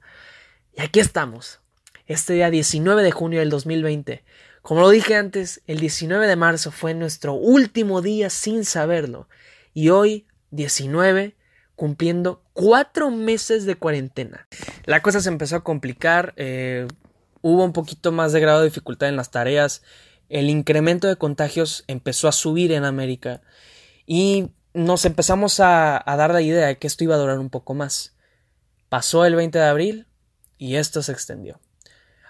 Y 0.76 0.82
aquí 0.82 1.00
estamos, 1.00 1.62
este 2.08 2.34
día 2.34 2.50
19 2.50 3.04
de 3.04 3.12
junio 3.12 3.40
del 3.40 3.52
2020. 3.52 4.26
Como 4.64 4.82
lo 4.82 4.90
dije 4.90 5.16
antes, 5.16 5.62
el 5.68 5.80
19 5.80 6.28
de 6.28 6.36
marzo 6.36 6.72
fue 6.72 6.96
nuestro 6.96 7.34
último 7.34 8.02
día 8.02 8.32
sin 8.32 8.66
saberlo. 8.66 9.30
Y 9.72 9.90
hoy, 9.90 10.26
19, 10.50 11.36
cumpliendo 11.76 12.44
cuatro 12.54 13.12
meses 13.12 13.66
de 13.66 13.76
cuarentena. 13.76 14.48
La 14.86 15.04
cosa 15.04 15.22
se 15.22 15.30
empezó 15.30 15.56
a 15.58 15.64
complicar, 15.64 16.34
eh, 16.38 16.88
hubo 17.42 17.64
un 17.64 17.74
poquito 17.74 18.12
más 18.12 18.34
de 18.34 18.40
grado 18.40 18.60
de 18.60 18.66
dificultad 18.66 19.10
en 19.10 19.16
las 19.16 19.30
tareas, 19.30 19.84
el 20.28 20.50
incremento 20.50 21.08
de 21.08 21.18
contagios 21.18 21.84
empezó 21.88 22.28
a 22.28 22.32
subir 22.32 22.72
en 22.72 22.84
América 22.84 23.42
y 24.08 24.50
nos 24.74 25.06
empezamos 25.06 25.60
a, 25.60 26.04
dar 26.06 26.34
la 26.34 26.42
idea 26.42 26.68
de 26.68 26.78
que 26.78 26.88
esto 26.88 27.04
iba 27.04 27.16
a 27.16 27.20
durar 27.20 27.40
un 27.40 27.50
poco 27.50 27.74
más. 27.74 28.16
Pasó 28.90 29.26
el 29.26 29.36
20 29.36 29.58
de 29.58 29.66
abril 29.66 30.08
y 30.58 30.76
esto 30.76 31.02
se 31.04 31.12
extendió. 31.12 31.60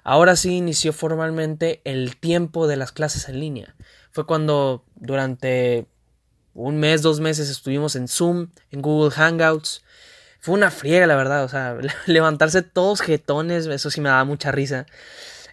Ahora 0.04 0.36
sí 0.36 0.58
inició 0.58 0.92
formalmente 0.92 1.82
el 1.86 2.18
tiempo 2.18 2.68
de 2.68 2.76
las 2.76 2.92
clases 2.92 3.30
en 3.30 3.40
línea. 3.40 3.76
Fue 4.12 4.26
cuando 4.26 4.84
durante 4.96 5.88
un 6.54 6.78
mes, 6.78 7.02
dos 7.02 7.20
meses 7.20 7.50
estuvimos 7.50 7.96
en 7.96 8.08
Zoom, 8.08 8.50
en 8.72 8.82
Google 8.82 9.12
Hangouts. 9.12 9.84
Fue 10.40 10.54
una 10.54 10.72
friega, 10.72 11.08
la 11.08 11.16
verdad. 11.16 11.46
O 11.46 11.50
sea, 11.50 11.78
levantarse 12.06 12.62
todos 12.62 13.02
jetones, 13.02 13.66
eso 13.66 13.90
sí 13.90 14.02
me 14.02 14.10
daba 14.10 14.26
mucha 14.26 14.52
risa. 14.52 14.86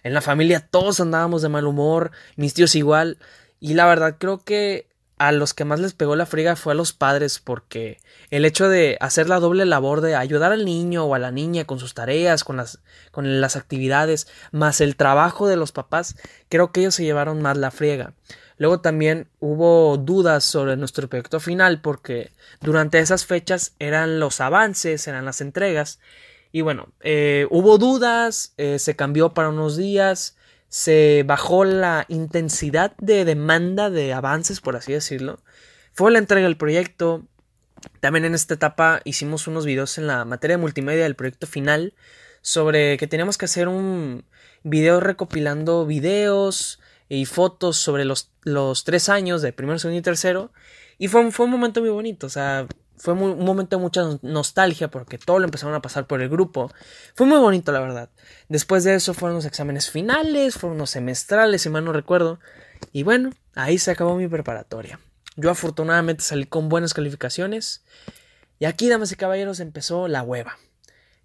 En 0.03 0.13
la 0.13 0.21
familia 0.21 0.67
todos 0.67 0.99
andábamos 0.99 1.41
de 1.41 1.49
mal 1.49 1.65
humor, 1.65 2.11
mis 2.35 2.53
tíos 2.53 2.75
igual. 2.75 3.17
Y 3.59 3.75
la 3.75 3.85
verdad 3.85 4.17
creo 4.19 4.43
que 4.43 4.90
a 5.21 5.31
los 5.31 5.53
que 5.53 5.65
más 5.65 5.79
les 5.79 5.93
pegó 5.93 6.15
la 6.15 6.25
friga 6.25 6.55
fue 6.55 6.73
a 6.73 6.75
los 6.75 6.93
padres 6.93 7.37
porque 7.37 7.99
el 8.31 8.43
hecho 8.43 8.69
de 8.69 8.97
hacer 9.01 9.29
la 9.29 9.39
doble 9.39 9.65
labor 9.65 10.01
de 10.01 10.15
ayudar 10.15 10.51
al 10.51 10.65
niño 10.65 11.05
o 11.05 11.13
a 11.13 11.19
la 11.19 11.29
niña 11.29 11.65
con 11.65 11.77
sus 11.77 11.93
tareas, 11.93 12.43
con 12.43 12.57
las, 12.57 12.79
con 13.11 13.39
las 13.39 13.55
actividades, 13.55 14.27
más 14.51 14.81
el 14.81 14.95
trabajo 14.95 15.47
de 15.47 15.57
los 15.57 15.71
papás, 15.71 16.15
creo 16.49 16.71
que 16.71 16.79
ellos 16.79 16.95
se 16.95 17.03
llevaron 17.03 17.39
más 17.39 17.55
la 17.55 17.69
friega. 17.69 18.13
Luego 18.57 18.81
también 18.81 19.27
hubo 19.39 19.97
dudas 19.97 20.43
sobre 20.43 20.75
nuestro 20.75 21.07
proyecto 21.07 21.39
final 21.39 21.81
porque 21.81 22.31
durante 22.59 22.97
esas 22.97 23.27
fechas 23.27 23.75
eran 23.77 24.19
los 24.19 24.41
avances, 24.41 25.07
eran 25.07 25.25
las 25.25 25.39
entregas. 25.39 25.99
Y 26.51 26.61
bueno, 26.61 26.87
eh, 27.01 27.45
hubo 27.51 27.77
dudas, 27.77 28.55
eh, 28.57 28.79
se 28.79 28.95
cambió 28.95 29.35
para 29.35 29.49
unos 29.49 29.77
días, 29.77 30.35
se 30.71 31.23
bajó 31.27 31.65
la 31.65 32.05
intensidad 32.07 32.95
de 32.97 33.25
demanda 33.25 33.89
de 33.89 34.13
avances, 34.13 34.61
por 34.61 34.75
así 34.77 34.93
decirlo. 34.93 35.39
Fue 35.91 36.11
la 36.11 36.17
entrega 36.17 36.47
del 36.47 36.55
proyecto. 36.55 37.27
También 37.99 38.25
en 38.25 38.33
esta 38.33 38.53
etapa 38.53 39.01
hicimos 39.03 39.47
unos 39.47 39.65
videos 39.65 39.97
en 39.97 40.07
la 40.07 40.23
materia 40.23 40.55
de 40.55 40.61
multimedia 40.61 41.03
del 41.03 41.15
proyecto 41.15 41.45
final 41.45 41.93
sobre 42.41 42.97
que 42.97 43.07
teníamos 43.07 43.37
que 43.37 43.45
hacer 43.45 43.67
un 43.67 44.23
video 44.63 44.99
recopilando 45.01 45.85
videos, 45.85 46.79
y 47.11 47.25
fotos 47.25 47.75
sobre 47.75 48.05
los, 48.05 48.31
los 48.43 48.85
tres 48.85 49.09
años 49.09 49.41
de 49.41 49.51
primero, 49.51 49.77
segundo 49.77 49.99
y 49.99 50.01
tercero. 50.01 50.53
Y 50.97 51.09
fue, 51.09 51.29
fue 51.31 51.45
un 51.45 51.51
momento 51.51 51.81
muy 51.81 51.89
bonito, 51.89 52.27
o 52.27 52.29
sea, 52.29 52.67
fue 53.01 53.15
un 53.15 53.43
momento 53.43 53.77
de 53.77 53.81
mucha 53.81 54.03
nostalgia 54.21 54.89
porque 54.89 55.17
todo 55.17 55.39
lo 55.39 55.45
empezaron 55.45 55.73
a 55.73 55.81
pasar 55.81 56.05
por 56.05 56.21
el 56.21 56.29
grupo. 56.29 56.71
Fue 57.15 57.25
muy 57.25 57.39
bonito, 57.39 57.71
la 57.71 57.79
verdad. 57.79 58.11
Después 58.47 58.83
de 58.83 58.93
eso 58.93 59.15
fueron 59.15 59.37
los 59.37 59.45
exámenes 59.45 59.89
finales, 59.89 60.53
fueron 60.53 60.77
los 60.77 60.91
semestrales, 60.91 61.63
si 61.63 61.69
mal 61.69 61.83
no 61.83 61.93
recuerdo. 61.93 62.39
Y 62.91 63.01
bueno, 63.01 63.31
ahí 63.55 63.79
se 63.79 63.89
acabó 63.89 64.15
mi 64.17 64.27
preparatoria. 64.27 64.99
Yo 65.35 65.49
afortunadamente 65.49 66.23
salí 66.23 66.45
con 66.45 66.69
buenas 66.69 66.93
calificaciones. 66.93 67.83
Y 68.59 68.65
aquí, 68.65 68.87
damas 68.87 69.11
y 69.11 69.15
caballeros, 69.15 69.59
empezó 69.59 70.07
la 70.07 70.21
hueva. 70.21 70.59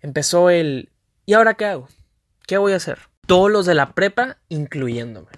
Empezó 0.01 0.49
el 0.49 0.91
¿y 1.27 1.35
ahora 1.35 1.55
qué 1.55 1.67
hago? 1.67 1.89
¿Qué 2.47 2.57
voy 2.57 2.73
a 2.73 2.77
hacer? 2.77 3.01
Todos 3.27 3.51
los 3.51 3.67
de 3.67 3.75
la 3.75 3.93
prepa, 3.93 4.39
incluyéndome. 4.49 5.29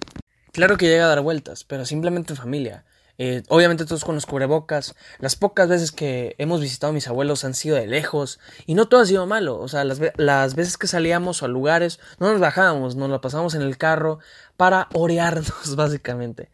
Claro 0.53 0.77
que 0.77 0.87
llega 0.87 1.07
a 1.07 1.09
dar 1.09 1.21
vueltas, 1.23 1.65
pero 1.65 1.85
simplemente 1.85 2.33
en 2.33 2.37
familia. 2.37 2.85
Eh, 3.19 3.43
obviamente 3.49 3.85
todos 3.85 4.05
con 4.05 4.15
los 4.15 4.27
cubrebocas. 4.27 4.95
Las 5.19 5.37
pocas 5.37 5.69
veces 5.69 5.93
que 5.93 6.37
hemos 6.39 6.61
visitado 6.61 6.91
a 6.91 6.95
mis 6.95 7.09
abuelos 7.09 7.45
han 7.45 7.55
sido 7.55 7.77
de 7.77 7.87
lejos. 7.87 8.39
Y 8.67 8.75
no 8.75 8.89
todo 8.89 9.01
ha 9.01 9.07
sido 9.07 9.27
malo. 9.27 9.59
O 9.59 9.69
sea, 9.69 9.85
las, 9.85 10.01
las 10.17 10.55
veces 10.55 10.79
que 10.79 10.87
salíamos 10.87 11.43
a 11.43 11.49
lugares, 11.49 12.01
no 12.19 12.31
nos 12.31 12.41
bajábamos, 12.41 12.97
nos 12.97 13.11
lo 13.11 13.21
pasábamos 13.21 13.55
en 13.55 13.63
el 13.63 13.77
carro 13.77 14.21
para 14.57 14.89
orearnos, 14.95 15.53
básicamente. 15.77 16.49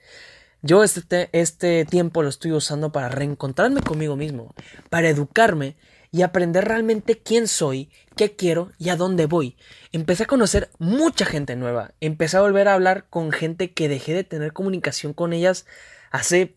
Yo 0.62 0.82
este, 0.82 1.28
este 1.32 1.84
tiempo 1.84 2.22
lo 2.22 2.30
estoy 2.30 2.52
usando 2.52 2.90
para 2.90 3.10
reencontrarme 3.10 3.82
conmigo 3.82 4.16
mismo, 4.16 4.54
para 4.88 5.10
educarme 5.10 5.76
y 6.10 6.22
aprender 6.22 6.64
realmente 6.64 7.18
quién 7.18 7.48
soy, 7.48 7.90
qué 8.16 8.34
quiero 8.34 8.72
y 8.78 8.88
a 8.88 8.96
dónde 8.96 9.26
voy. 9.26 9.58
Empecé 9.92 10.22
a 10.22 10.26
conocer 10.26 10.70
mucha 10.78 11.26
gente 11.26 11.54
nueva, 11.54 11.92
empecé 12.00 12.38
a 12.38 12.40
volver 12.40 12.68
a 12.68 12.74
hablar 12.74 13.04
con 13.10 13.30
gente 13.30 13.72
que 13.72 13.90
dejé 13.90 14.14
de 14.14 14.24
tener 14.24 14.54
comunicación 14.54 15.12
con 15.12 15.34
ellas 15.34 15.66
hace 16.14 16.54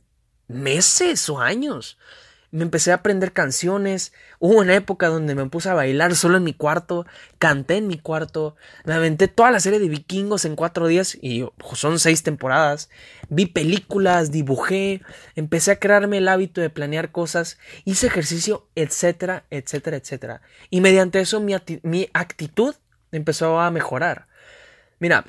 meses 0.47 1.29
o 1.29 1.39
años 1.39 1.97
me 2.51 2.63
empecé 2.63 2.91
a 2.91 2.95
aprender 2.95 3.33
canciones. 3.33 4.13
Hubo 4.39 4.59
una 4.59 4.75
época 4.75 5.07
donde 5.07 5.35
me 5.35 5.45
puse 5.47 5.69
a 5.69 5.73
bailar 5.73 6.15
solo 6.15 6.37
en 6.37 6.43
mi 6.43 6.53
cuarto, 6.53 7.05
canté 7.39 7.77
en 7.77 7.87
mi 7.87 7.97
cuarto, 7.97 8.55
me 8.85 8.93
aventé 8.93 9.27
toda 9.27 9.51
la 9.51 9.59
serie 9.59 9.79
de 9.79 9.89
vikingos 9.89 10.45
en 10.45 10.55
cuatro 10.55 10.87
días 10.87 11.17
y 11.21 11.45
son 11.73 11.99
seis 11.99 12.23
temporadas. 12.23 12.89
Vi 13.29 13.47
películas, 13.47 14.31
dibujé, 14.31 15.01
empecé 15.35 15.71
a 15.71 15.79
crearme 15.79 16.19
el 16.19 16.27
hábito 16.27 16.61
de 16.61 16.69
planear 16.69 17.11
cosas, 17.11 17.57
hice 17.83 18.07
ejercicio, 18.07 18.67
etcétera, 18.75 19.43
etcétera, 19.49 19.97
etcétera. 19.97 20.41
Y 20.69 20.81
mediante 20.81 21.19
eso 21.19 21.39
mi, 21.41 21.55
mi 21.83 22.09
actitud 22.13 22.75
empezó 23.11 23.59
a 23.59 23.71
mejorar. 23.71 24.27
Mira, 24.99 25.25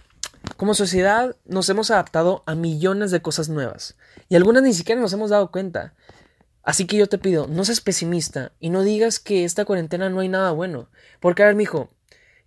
como 0.56 0.74
sociedad 0.74 1.36
nos 1.44 1.68
hemos 1.68 1.90
adaptado 1.90 2.42
a 2.46 2.54
millones 2.54 3.10
de 3.10 3.22
cosas 3.22 3.48
nuevas 3.48 3.96
y 4.28 4.36
algunas 4.36 4.62
ni 4.62 4.74
siquiera 4.74 5.00
nos 5.00 5.12
hemos 5.12 5.30
dado 5.30 5.50
cuenta. 5.50 5.94
Así 6.62 6.86
que 6.86 6.98
yo 6.98 7.06
te 7.06 7.16
pido, 7.16 7.46
no 7.46 7.64
seas 7.64 7.80
pesimista 7.80 8.52
y 8.60 8.70
no 8.70 8.82
digas 8.82 9.18
que 9.20 9.44
esta 9.44 9.64
cuarentena 9.64 10.10
no 10.10 10.20
hay 10.20 10.28
nada 10.28 10.50
bueno. 10.50 10.90
Porque, 11.18 11.42
a 11.42 11.46
ver, 11.46 11.54
mijo, 11.54 11.90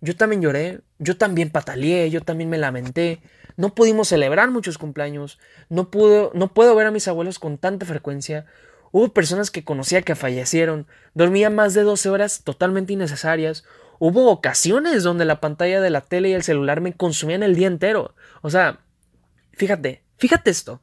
yo 0.00 0.16
también 0.16 0.42
lloré, 0.42 0.80
yo 0.98 1.16
también 1.16 1.50
pataleé, 1.50 2.08
yo 2.10 2.20
también 2.20 2.48
me 2.48 2.58
lamenté. 2.58 3.20
No 3.56 3.74
pudimos 3.74 4.08
celebrar 4.08 4.50
muchos 4.50 4.78
cumpleaños, 4.78 5.38
no, 5.68 5.90
puedo, 5.90 6.30
no 6.34 6.54
puedo 6.54 6.74
ver 6.74 6.86
a 6.86 6.90
mis 6.90 7.08
abuelos 7.08 7.38
con 7.38 7.58
tanta 7.58 7.84
frecuencia. 7.84 8.46
Hubo 8.92 9.12
personas 9.12 9.50
que 9.50 9.64
conocía 9.64 10.02
que 10.02 10.14
fallecieron, 10.14 10.86
dormía 11.14 11.50
más 11.50 11.74
de 11.74 11.82
12 11.82 12.10
horas 12.10 12.42
totalmente 12.44 12.92
innecesarias. 12.92 13.64
Hubo 14.04 14.30
ocasiones 14.30 15.04
donde 15.04 15.24
la 15.24 15.40
pantalla 15.40 15.80
de 15.80 15.90
la 15.90 16.00
tele 16.00 16.30
y 16.30 16.32
el 16.32 16.42
celular 16.42 16.80
me 16.80 16.92
consumían 16.92 17.44
el 17.44 17.54
día 17.54 17.68
entero. 17.68 18.16
O 18.40 18.50
sea, 18.50 18.80
fíjate, 19.52 20.02
fíjate 20.16 20.50
esto. 20.50 20.82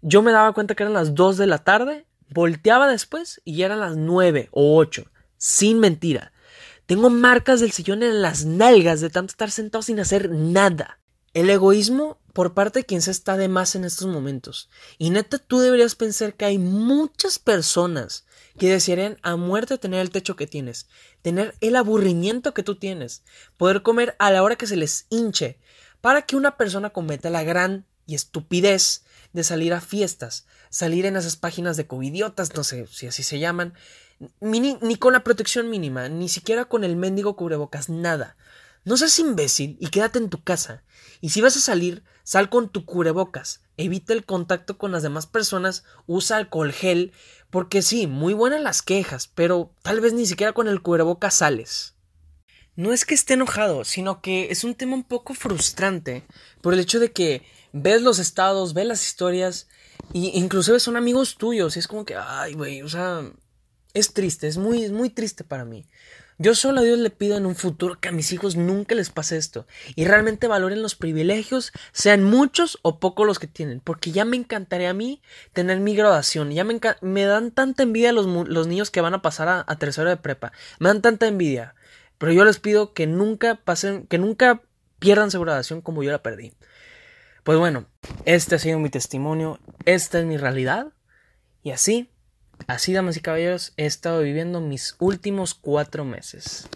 Yo 0.00 0.22
me 0.22 0.32
daba 0.32 0.54
cuenta 0.54 0.74
que 0.74 0.82
eran 0.82 0.94
las 0.94 1.14
2 1.14 1.36
de 1.36 1.46
la 1.46 1.58
tarde 1.58 2.06
Volteaba 2.34 2.88
después 2.88 3.40
y 3.44 3.62
eran 3.62 3.80
las 3.80 3.96
nueve 3.96 4.48
o 4.50 4.76
ocho. 4.76 5.10
Sin 5.36 5.78
mentira. 5.78 6.32
Tengo 6.86 7.10
marcas 7.10 7.60
del 7.60 7.72
sillón 7.72 8.02
en 8.02 8.22
las 8.22 8.44
nalgas 8.44 9.00
de 9.00 9.10
tanto 9.10 9.30
estar 9.30 9.50
sentado 9.50 9.82
sin 9.82 10.00
hacer 10.00 10.30
nada. 10.30 10.98
El 11.32 11.48
egoísmo 11.50 12.18
por 12.34 12.52
parte 12.52 12.80
de 12.80 12.84
quien 12.84 13.00
se 13.00 13.12
está 13.12 13.36
de 13.36 13.48
más 13.48 13.76
en 13.76 13.84
estos 13.84 14.08
momentos. 14.08 14.68
Y 14.98 15.10
neta, 15.10 15.38
tú 15.38 15.60
deberías 15.60 15.94
pensar 15.94 16.34
que 16.34 16.44
hay 16.44 16.58
muchas 16.58 17.38
personas 17.38 18.26
que 18.58 18.68
desearían 18.68 19.18
a 19.22 19.36
muerte 19.36 19.78
tener 19.78 20.00
el 20.00 20.10
techo 20.10 20.34
que 20.34 20.48
tienes, 20.48 20.88
tener 21.22 21.54
el 21.60 21.76
aburrimiento 21.76 22.52
que 22.52 22.64
tú 22.64 22.74
tienes, 22.74 23.22
poder 23.56 23.82
comer 23.82 24.16
a 24.18 24.32
la 24.32 24.42
hora 24.42 24.56
que 24.56 24.66
se 24.66 24.76
les 24.76 25.06
hinche, 25.10 25.58
para 26.00 26.22
que 26.22 26.36
una 26.36 26.56
persona 26.56 26.90
cometa 26.90 27.30
la 27.30 27.44
gran 27.44 27.86
y 28.04 28.16
estupidez 28.16 29.04
de 29.32 29.44
salir 29.44 29.72
a 29.72 29.80
fiestas, 29.80 30.46
salir 30.70 31.06
en 31.06 31.16
esas 31.16 31.36
páginas 31.36 31.76
de 31.76 31.86
covidiotas, 31.86 32.54
no 32.54 32.64
sé 32.64 32.86
si 32.88 33.06
así 33.06 33.22
se 33.22 33.38
llaman, 33.38 33.74
ni, 34.40 34.76
ni 34.80 34.96
con 34.96 35.12
la 35.12 35.22
protección 35.22 35.70
mínima, 35.70 36.08
ni 36.08 36.28
siquiera 36.28 36.64
con 36.64 36.82
el 36.82 36.96
mendigo 36.96 37.36
cubrebocas, 37.36 37.88
nada. 37.88 38.36
No 38.84 38.96
seas 38.96 39.18
imbécil 39.20 39.76
y 39.80 39.86
quédate 39.86 40.18
en 40.18 40.28
tu 40.28 40.42
casa. 40.42 40.82
Y 41.20 41.30
si 41.30 41.40
vas 41.40 41.56
a 41.56 41.60
salir, 41.60 42.04
sal 42.24 42.48
con 42.50 42.68
tu 42.68 42.84
cubrebocas. 42.84 43.60
Evita 43.76 44.12
el 44.12 44.24
contacto 44.24 44.76
con 44.76 44.90
las 44.90 45.04
demás 45.04 45.26
personas, 45.26 45.84
usa 46.06 46.38
alcohol 46.38 46.72
gel, 46.72 47.12
porque 47.50 47.82
sí, 47.82 48.08
muy 48.08 48.34
buenas 48.34 48.60
las 48.60 48.82
quejas, 48.82 49.28
pero 49.32 49.70
tal 49.82 50.00
vez 50.00 50.12
ni 50.12 50.26
siquiera 50.26 50.52
con 50.52 50.66
el 50.66 50.82
cubrebocas 50.82 51.34
sales. 51.34 51.94
No 52.76 52.92
es 52.92 53.04
que 53.04 53.14
esté 53.14 53.34
enojado, 53.34 53.84
sino 53.84 54.20
que 54.20 54.50
es 54.50 54.64
un 54.64 54.74
tema 54.74 54.94
un 54.94 55.04
poco 55.04 55.34
frustrante 55.34 56.24
por 56.60 56.74
el 56.74 56.80
hecho 56.80 56.98
de 56.98 57.12
que 57.12 57.46
ves 57.72 58.02
los 58.02 58.18
estados, 58.18 58.74
ves 58.74 58.86
las 58.86 59.06
historias 59.06 59.68
y 60.12 60.36
inclusive 60.36 60.80
son 60.80 60.96
amigos 60.96 61.36
tuyos. 61.36 61.76
Y 61.76 61.78
es 61.78 61.86
como 61.86 62.04
que, 62.04 62.16
ay, 62.16 62.54
güey, 62.54 62.82
o 62.82 62.88
sea, 62.88 63.30
es 63.92 64.12
triste, 64.12 64.48
es 64.48 64.58
muy, 64.58 64.88
muy 64.90 65.10
triste 65.10 65.44
para 65.44 65.64
mí. 65.64 65.86
Yo 66.38 66.54
solo 66.54 66.80
a 66.80 66.82
Dios 66.82 66.98
le 66.98 67.10
pido 67.10 67.36
en 67.36 67.46
un 67.46 67.54
futuro 67.54 68.00
que 68.00 68.08
a 68.08 68.12
mis 68.12 68.32
hijos 68.32 68.56
nunca 68.56 68.94
les 68.94 69.10
pase 69.10 69.36
esto 69.36 69.66
y 69.94 70.04
realmente 70.04 70.48
valoren 70.48 70.82
los 70.82 70.96
privilegios, 70.96 71.72
sean 71.92 72.24
muchos 72.24 72.78
o 72.82 72.98
pocos 72.98 73.26
los 73.26 73.38
que 73.38 73.46
tienen, 73.46 73.80
porque 73.80 74.10
ya 74.10 74.24
me 74.24 74.36
encantaría 74.36 74.90
a 74.90 74.94
mí 74.94 75.22
tener 75.52 75.78
mi 75.78 75.94
graduación, 75.94 76.50
ya 76.50 76.64
me, 76.64 77.24
dan 77.24 77.52
tanta 77.52 77.84
envidia 77.84 78.12
los, 78.12 78.26
los, 78.26 78.66
niños 78.66 78.90
que 78.90 79.00
van 79.00 79.14
a 79.14 79.22
pasar 79.22 79.48
a, 79.48 79.64
a 79.66 79.78
tercero 79.78 80.08
de 80.08 80.16
prepa, 80.16 80.52
me 80.80 80.88
dan 80.88 81.02
tanta 81.02 81.28
envidia, 81.28 81.76
pero 82.18 82.32
yo 82.32 82.44
les 82.44 82.58
pido 82.58 82.94
que 82.94 83.06
nunca 83.06 83.54
pasen, 83.54 84.06
que 84.08 84.18
nunca 84.18 84.62
pierdan 84.98 85.30
su 85.30 85.40
graduación 85.40 85.82
como 85.82 86.02
yo 86.02 86.10
la 86.10 86.22
perdí. 86.22 86.52
Pues 87.44 87.58
bueno, 87.58 87.86
este 88.24 88.54
ha 88.54 88.58
sido 88.58 88.78
mi 88.78 88.88
testimonio, 88.88 89.60
esta 89.84 90.18
es 90.18 90.24
mi 90.24 90.38
realidad. 90.38 90.88
Y 91.62 91.72
así, 91.72 92.10
así 92.66 92.92
damas 92.92 93.16
y 93.16 93.20
caballeros, 93.20 93.72
he 93.76 93.86
estado 93.86 94.22
viviendo 94.22 94.60
mis 94.60 94.96
últimos 94.98 95.54
cuatro 95.54 96.04
meses. 96.04 96.68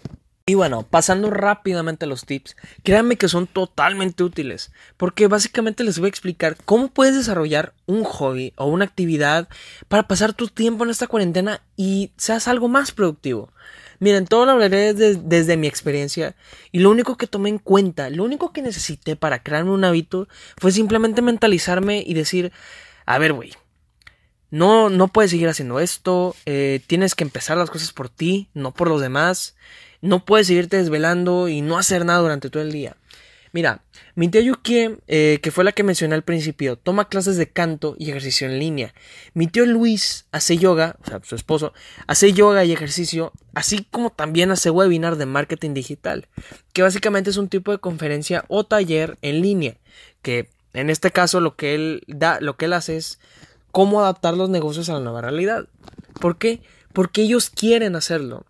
Y 0.49 0.55
bueno, 0.55 0.81
pasando 0.81 1.29
rápidamente 1.29 2.05
a 2.05 2.07
los 2.07 2.25
tips, 2.25 2.55
créanme 2.81 3.17
que 3.17 3.27
son 3.27 3.45
totalmente 3.45 4.23
útiles, 4.23 4.71
porque 4.97 5.27
básicamente 5.27 5.83
les 5.83 5.99
voy 5.99 6.07
a 6.07 6.09
explicar 6.09 6.57
cómo 6.65 6.87
puedes 6.87 7.15
desarrollar 7.15 7.75
un 7.85 8.03
hobby 8.03 8.53
o 8.55 8.65
una 8.65 8.85
actividad 8.85 9.47
para 9.89 10.07
pasar 10.07 10.33
tu 10.33 10.47
tiempo 10.47 10.83
en 10.83 10.89
esta 10.89 11.05
cuarentena 11.05 11.61
y 11.75 12.13
seas 12.17 12.47
algo 12.47 12.67
más 12.67 12.91
productivo. 12.91 13.53
Miren, 13.99 14.25
todo 14.25 14.47
lo 14.47 14.53
hablaré 14.53 14.95
desde, 14.95 15.55
mi 15.55 15.67
experiencia 15.67 16.35
y 16.71 16.79
lo 16.79 16.89
único 16.89 17.15
que 17.15 17.27
tomé 17.27 17.49
en 17.49 17.59
cuenta, 17.59 18.09
lo 18.09 18.23
único 18.23 18.51
que 18.51 18.63
necesité 18.63 19.15
para 19.15 19.43
crearme 19.43 19.69
un 19.69 19.83
hábito 19.83 20.27
fue 20.57 20.71
simplemente 20.71 21.21
mentalizarme 21.21 22.03
y 22.03 22.15
decir, 22.15 22.51
a 23.05 23.19
ver, 23.19 23.33
güey, 23.33 23.53
no, 24.51 24.89
no 24.89 25.07
puedes 25.07 25.31
seguir 25.31 25.47
haciendo 25.47 25.79
esto, 25.79 26.35
eh, 26.45 26.81
tienes 26.87 27.15
que 27.15 27.23
empezar 27.23 27.57
las 27.57 27.69
cosas 27.69 27.93
por 27.93 28.09
ti, 28.09 28.49
no 28.53 28.73
por 28.73 28.89
los 28.89 29.01
demás, 29.01 29.55
no 30.01 30.25
puedes 30.25 30.47
seguirte 30.47 30.77
desvelando 30.77 31.47
y 31.47 31.61
no 31.61 31.77
hacer 31.77 32.05
nada 32.05 32.19
durante 32.19 32.49
todo 32.49 32.63
el 32.63 32.71
día. 32.71 32.95
Mira, 33.51 33.81
mi 34.13 34.27
tía 34.27 34.41
Yuki, 34.41 34.97
eh, 35.07 35.39
que 35.41 35.51
fue 35.51 35.63
la 35.63 35.71
que 35.71 35.81
mencioné 35.81 36.13
al 36.13 36.23
principio, 36.23 36.75
toma 36.75 37.09
clases 37.09 37.35
de 37.35 37.49
canto 37.49 37.95
y 37.97 38.09
ejercicio 38.09 38.47
en 38.47 38.59
línea. 38.59 38.93
Mi 39.33 39.47
tío 39.47 39.65
Luis 39.65 40.25
hace 40.31 40.57
yoga, 40.57 40.97
o 41.03 41.07
sea, 41.07 41.19
su 41.23 41.35
esposo, 41.35 41.73
hace 42.05 42.31
yoga 42.33 42.63
y 42.63 42.71
ejercicio, 42.71 43.31
así 43.55 43.87
como 43.89 44.11
también 44.11 44.51
hace 44.51 44.69
webinar 44.69 45.15
de 45.15 45.25
marketing 45.25 45.73
digital, 45.73 46.27
que 46.73 46.83
básicamente 46.83 47.31
es 47.31 47.37
un 47.37 47.49
tipo 47.49 47.71
de 47.71 47.79
conferencia 47.79 48.45
o 48.49 48.65
taller 48.65 49.17
en 49.23 49.41
línea, 49.41 49.77
que 50.21 50.49
en 50.73 50.91
este 50.91 51.09
caso 51.09 51.39
lo 51.39 51.55
que 51.55 51.73
él 51.73 52.03
da, 52.07 52.39
lo 52.41 52.55
que 52.55 52.65
él 52.65 52.73
hace 52.73 52.97
es 52.97 53.19
cómo 53.71 54.01
adaptar 54.01 54.35
los 54.35 54.49
negocios 54.49 54.89
a 54.89 54.93
la 54.93 54.99
nueva 54.99 55.21
realidad. 55.21 55.67
¿Por 56.19 56.37
qué? 56.37 56.61
Porque 56.93 57.21
ellos 57.21 57.49
quieren 57.49 57.95
hacerlo. 57.95 58.45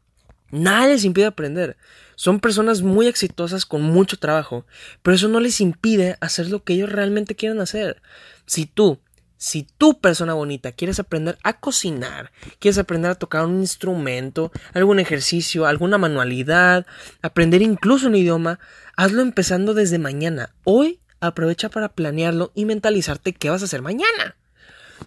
Nadie 0.51 0.93
les 0.93 1.05
impide 1.05 1.25
aprender. 1.25 1.77
Son 2.15 2.39
personas 2.39 2.81
muy 2.81 3.07
exitosas 3.07 3.65
con 3.65 3.81
mucho 3.81 4.17
trabajo, 4.17 4.65
pero 5.03 5.15
eso 5.15 5.27
no 5.27 5.39
les 5.39 5.61
impide 5.61 6.17
hacer 6.19 6.49
lo 6.49 6.63
que 6.63 6.73
ellos 6.73 6.91
realmente 6.91 7.35
quieren 7.35 7.61
hacer. 7.61 8.01
Si 8.45 8.65
tú, 8.65 8.99
si 9.37 9.65
tú 9.77 10.01
persona 10.01 10.33
bonita 10.33 10.73
quieres 10.73 10.99
aprender 10.99 11.37
a 11.43 11.59
cocinar, 11.61 12.31
quieres 12.59 12.77
aprender 12.77 13.11
a 13.11 13.15
tocar 13.15 13.45
un 13.45 13.59
instrumento, 13.59 14.51
algún 14.73 14.99
ejercicio, 14.99 15.65
alguna 15.65 15.97
manualidad, 15.97 16.85
aprender 17.21 17.61
incluso 17.61 18.07
un 18.07 18.15
idioma, 18.15 18.59
hazlo 18.97 19.21
empezando 19.21 19.73
desde 19.73 19.97
mañana. 19.97 20.53
Hoy 20.65 20.99
aprovecha 21.21 21.69
para 21.69 21.89
planearlo 21.89 22.51
y 22.53 22.65
mentalizarte 22.65 23.33
qué 23.33 23.49
vas 23.49 23.61
a 23.61 23.65
hacer 23.65 23.81
mañana. 23.81 24.35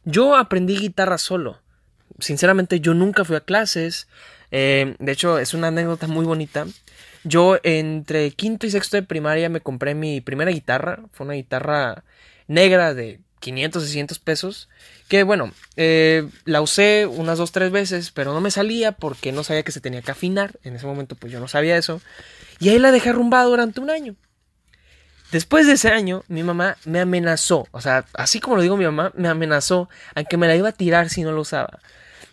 Yo 0.05 0.37
aprendí 0.37 0.77
guitarra 0.77 1.19
solo. 1.19 1.61
Sinceramente 2.19 2.81
yo 2.81 2.95
nunca 2.95 3.25
fui 3.25 3.37
a 3.37 3.41
clases. 3.41 4.09
Eh, 4.51 4.97
de 4.99 5.13
hecho 5.13 5.39
es 5.39 5.55
una 5.55 5.69
anécdota 5.69 6.07
muy 6.07 6.25
bonita. 6.25 6.67
Yo 7.25 7.59
entre 7.63 8.31
quinto 8.33 8.67
y 8.67 8.71
sexto 8.71 8.97
de 8.97 9.03
primaria 9.03 9.49
me 9.49 9.61
compré 9.61 9.95
mi 9.95 10.21
primera 10.21 10.51
guitarra. 10.51 11.01
Fue 11.13 11.25
una 11.27 11.35
guitarra 11.35 12.05
negra 12.49 12.95
de 12.95 13.21
500, 13.41 13.83
600 13.83 14.19
pesos. 14.19 14.69
Que 15.09 15.23
bueno, 15.23 15.53
eh, 15.77 16.29
la 16.45 16.63
usé 16.63 17.07
unas 17.07 17.39
dos, 17.39 17.53
tres 17.53 17.71
veces, 17.71 18.11
pero 18.11 18.33
no 18.33 18.41
me 18.41 18.51
salía 18.51 18.93
porque 18.93 19.33
no 19.33 19.45
sabía 19.45 19.63
que 19.63 19.73
se 19.73 19.81
tenía 19.81 20.03
que 20.03 20.11
afinar. 20.11 20.59
En 20.65 20.77
ese 20.77 20.87
momento 20.87 21.17
pues 21.17 21.33
yo 21.33 21.41
no 21.41 21.49
sabía 21.49 21.77
eso. 21.77 22.01
Y 22.59 22.69
ahí 22.71 22.79
la 22.79 22.93
dejé 22.93 23.11
arrumbada 23.11 23.45
durante 23.45 23.81
un 23.81 23.91
año. 23.91 24.17
Después 25.33 25.67
de 25.67 25.73
ese 25.73 25.89
año, 25.89 26.23
mi 26.29 26.43
mamá 26.43 26.77
me 26.85 27.01
amenazó. 27.01 27.67
O 27.71 27.81
sea, 27.81 28.05
así 28.13 28.39
como 28.39 28.57
lo 28.57 28.63
digo 28.63 28.77
mi 28.77 28.85
mamá, 28.85 29.13
me 29.17 29.29
amenazó 29.29 29.89
a 30.15 30.25
que 30.25 30.37
me 30.37 30.47
la 30.47 30.55
iba 30.55 30.69
a 30.69 30.73
tirar 30.73 31.09
si 31.09 31.23
no 31.23 31.33
lo 31.33 31.41
usaba. 31.41 31.81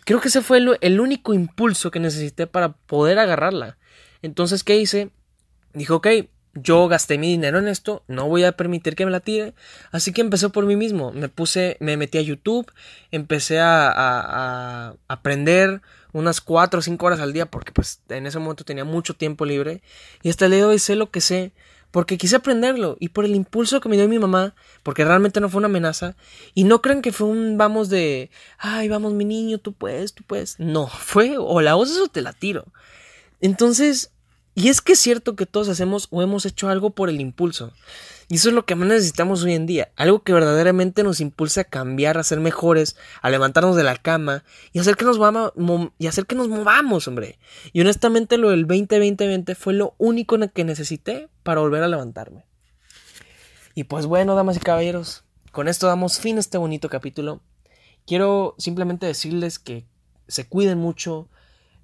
Creo 0.04 0.20
que 0.20 0.28
ese 0.28 0.42
fue 0.42 0.58
el 0.80 1.00
único 1.00 1.32
impulso 1.32 1.90
que 1.90 1.98
necesité 1.98 2.46
para 2.46 2.72
poder 2.72 3.18
agarrarla. 3.18 3.78
Entonces, 4.20 4.64
¿qué 4.64 4.76
hice? 4.76 5.10
Dijo, 5.72 5.96
ok, 5.96 6.08
yo 6.54 6.88
gasté 6.88 7.16
mi 7.16 7.28
dinero 7.28 7.58
en 7.58 7.68
esto, 7.68 8.02
no 8.08 8.28
voy 8.28 8.44
a 8.44 8.52
permitir 8.52 8.96
que 8.96 9.06
me 9.06 9.10
la 9.10 9.20
tire. 9.20 9.54
Así 9.92 10.12
que 10.12 10.20
empecé 10.20 10.50
por 10.50 10.66
mí 10.66 10.76
mismo. 10.76 11.12
Me 11.12 11.30
puse, 11.30 11.78
me 11.80 11.96
metí 11.96 12.18
a 12.18 12.22
YouTube, 12.22 12.70
empecé 13.10 13.60
a, 13.60 14.94
aprender 15.08 15.80
unas 16.12 16.40
4 16.40 16.80
o 16.80 16.82
5 16.82 17.06
horas 17.06 17.20
al 17.20 17.32
día 17.32 17.46
porque 17.46 17.72
pues 17.72 18.02
en 18.08 18.26
ese 18.26 18.38
momento 18.40 18.64
tenía 18.64 18.84
mucho 18.84 19.14
tiempo 19.14 19.46
libre. 19.46 19.80
Y 20.22 20.28
hasta 20.28 20.46
el 20.46 20.50
día 20.50 20.60
de 20.60 20.66
hoy 20.66 20.78
sé 20.78 20.96
lo 20.96 21.10
que 21.10 21.20
sé 21.20 21.52
porque 21.90 22.18
quise 22.18 22.36
aprenderlo 22.36 22.96
y 23.00 23.08
por 23.08 23.24
el 23.24 23.34
impulso 23.34 23.80
que 23.80 23.88
me 23.88 23.96
dio 23.96 24.08
mi 24.08 24.18
mamá, 24.18 24.54
porque 24.82 25.04
realmente 25.04 25.40
no 25.40 25.48
fue 25.48 25.58
una 25.58 25.66
amenaza. 25.66 26.16
Y 26.54 26.64
no 26.64 26.82
crean 26.82 27.02
que 27.02 27.12
fue 27.12 27.26
un 27.26 27.58
vamos 27.58 27.88
de, 27.88 28.30
ay, 28.58 28.88
vamos 28.88 29.12
mi 29.12 29.24
niño, 29.24 29.58
tú 29.58 29.72
puedes, 29.72 30.14
tú 30.14 30.22
puedes. 30.24 30.58
No, 30.58 30.86
fue 30.88 31.36
o 31.38 31.60
la 31.60 31.76
usas 31.76 31.98
o 31.98 32.08
te 32.08 32.22
la 32.22 32.32
tiro. 32.32 32.66
Entonces, 33.40 34.12
y 34.54 34.68
es 34.68 34.80
que 34.80 34.92
es 34.92 34.98
cierto 34.98 35.36
que 35.36 35.46
todos 35.46 35.68
hacemos 35.68 36.08
o 36.10 36.22
hemos 36.22 36.46
hecho 36.46 36.68
algo 36.68 36.90
por 36.90 37.08
el 37.08 37.20
impulso. 37.20 37.72
Y 38.30 38.36
eso 38.36 38.50
es 38.50 38.54
lo 38.54 38.64
que 38.64 38.76
más 38.76 38.86
necesitamos 38.86 39.42
hoy 39.42 39.54
en 39.54 39.66
día. 39.66 39.90
Algo 39.96 40.22
que 40.22 40.32
verdaderamente 40.32 41.02
nos 41.02 41.20
impulse 41.20 41.62
a 41.62 41.64
cambiar, 41.64 42.16
a 42.16 42.22
ser 42.22 42.38
mejores, 42.38 42.94
a 43.22 43.28
levantarnos 43.28 43.74
de 43.74 43.82
la 43.82 43.96
cama 43.96 44.44
y 44.72 44.78
hacer 44.78 44.94
que 44.94 45.04
nos, 45.04 45.18
y 45.98 46.06
hacer 46.06 46.26
que 46.26 46.36
nos 46.36 46.46
movamos, 46.46 47.08
hombre. 47.08 47.40
Y 47.72 47.80
honestamente 47.80 48.38
lo 48.38 48.50
del 48.50 48.68
2020 48.68 49.56
fue 49.56 49.72
lo 49.72 49.96
único 49.98 50.38
que 50.54 50.62
necesité 50.62 51.28
para 51.42 51.60
volver 51.60 51.82
a 51.82 51.88
levantarme. 51.88 52.44
Y 53.74 53.82
pues 53.82 54.06
bueno, 54.06 54.36
damas 54.36 54.58
y 54.58 54.60
caballeros, 54.60 55.24
con 55.50 55.66
esto 55.66 55.88
damos 55.88 56.20
fin 56.20 56.36
a 56.36 56.40
este 56.40 56.56
bonito 56.56 56.88
capítulo. 56.88 57.42
Quiero 58.06 58.54
simplemente 58.58 59.06
decirles 59.06 59.58
que 59.58 59.88
se 60.28 60.46
cuiden 60.46 60.78
mucho, 60.78 61.28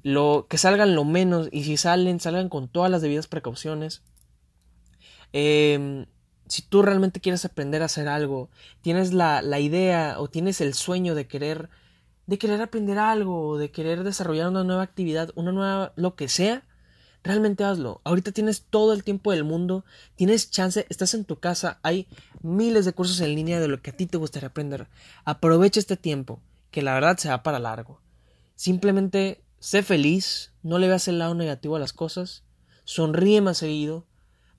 lo, 0.04 0.46
que 0.48 0.58
salgan 0.58 0.94
lo 0.94 1.04
menos 1.04 1.48
y 1.50 1.64
si 1.64 1.76
salen, 1.76 2.20
salgan 2.20 2.48
con 2.48 2.68
todas 2.68 2.88
las 2.88 3.02
debidas 3.02 3.26
precauciones. 3.26 4.04
Eh, 5.32 6.06
si 6.48 6.62
tú 6.62 6.82
realmente 6.82 7.20
quieres 7.20 7.44
aprender 7.44 7.82
a 7.82 7.86
hacer 7.86 8.08
algo, 8.08 8.50
tienes 8.82 9.12
la, 9.12 9.42
la, 9.42 9.60
idea 9.60 10.16
o 10.18 10.28
tienes 10.28 10.60
el 10.60 10.74
sueño 10.74 11.14
de 11.14 11.26
querer, 11.26 11.68
de 12.26 12.38
querer 12.38 12.60
aprender 12.60 12.98
algo, 12.98 13.58
de 13.58 13.70
querer 13.70 14.04
desarrollar 14.04 14.48
una 14.48 14.64
nueva 14.64 14.82
actividad, 14.82 15.30
una 15.34 15.52
nueva, 15.52 15.92
lo 15.96 16.14
que 16.14 16.28
sea, 16.28 16.64
realmente 17.26 17.64
hazlo. 17.64 18.00
Ahorita 18.04 18.32
tienes 18.32 18.62
todo 18.62 18.92
el 18.92 19.04
tiempo 19.04 19.32
del 19.32 19.44
mundo, 19.44 19.84
tienes 20.14 20.50
chance, 20.50 20.86
estás 20.88 21.14
en 21.14 21.24
tu 21.24 21.38
casa, 21.38 21.78
hay 21.82 22.06
miles 22.42 22.84
de 22.84 22.92
cursos 22.92 23.20
en 23.20 23.34
línea 23.34 23.60
de 23.60 23.68
lo 23.68 23.82
que 23.82 23.90
a 23.90 23.96
ti 23.96 24.06
te 24.06 24.18
gustaría 24.18 24.48
aprender. 24.48 24.88
Aprovecha 25.24 25.80
este 25.80 25.96
tiempo, 25.96 26.40
que 26.70 26.82
la 26.82 26.94
verdad 26.94 27.18
se 27.18 27.28
va 27.28 27.42
para 27.42 27.58
largo. 27.58 28.00
Simplemente 28.54 29.42
sé 29.58 29.82
feliz, 29.82 30.52
no 30.62 30.78
le 30.78 30.88
veas 30.88 31.08
el 31.08 31.18
lado 31.18 31.34
negativo 31.34 31.76
a 31.76 31.80
las 31.80 31.92
cosas, 31.92 32.44
sonríe 32.84 33.40
más 33.40 33.58
seguido, 33.58 34.06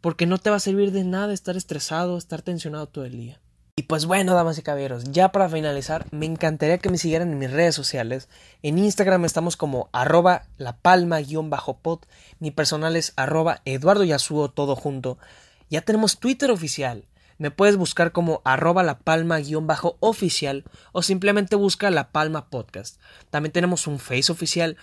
porque 0.07 0.25
no 0.25 0.37
te 0.37 0.49
va 0.49 0.55
a 0.55 0.61
servir 0.61 0.93
de 0.93 1.03
nada 1.03 1.33
estar 1.33 1.57
estresado, 1.57 2.17
estar 2.17 2.41
tensionado 2.41 2.87
todo 2.87 3.03
el 3.03 3.17
día. 3.17 3.41
Y 3.75 3.83
pues 3.83 4.05
bueno, 4.05 4.35
damas 4.35 4.57
y 4.57 4.61
caballeros, 4.61 5.11
ya 5.11 5.33
para 5.33 5.49
finalizar, 5.49 6.05
me 6.11 6.25
encantaría 6.25 6.77
que 6.77 6.89
me 6.89 6.97
siguieran 6.97 7.33
en 7.33 7.39
mis 7.39 7.51
redes 7.51 7.75
sociales. 7.75 8.29
En 8.63 8.77
Instagram 8.77 9.25
estamos 9.25 9.57
como 9.57 9.89
arroba 9.91 10.43
la 10.57 10.77
palma-pod, 10.77 11.99
mi 12.39 12.51
personal 12.51 12.95
es 12.95 13.11
arroba 13.17 13.59
Eduardo 13.65 14.05
Yasuo 14.05 14.49
todo 14.49 14.77
junto. 14.77 15.17
Ya 15.69 15.81
tenemos 15.81 16.19
Twitter 16.19 16.51
oficial. 16.51 17.03
Me 17.37 17.51
puedes 17.51 17.75
buscar 17.75 18.13
como 18.13 18.41
arroba 18.45 18.83
la 18.83 18.99
palma-oficial 18.99 20.63
o 20.93 21.01
simplemente 21.01 21.57
busca 21.57 21.91
la 21.91 22.13
palma 22.13 22.49
podcast. 22.49 23.01
También 23.29 23.51
tenemos 23.51 23.87
un 23.87 23.99
face 23.99 24.31
oficial 24.31 24.77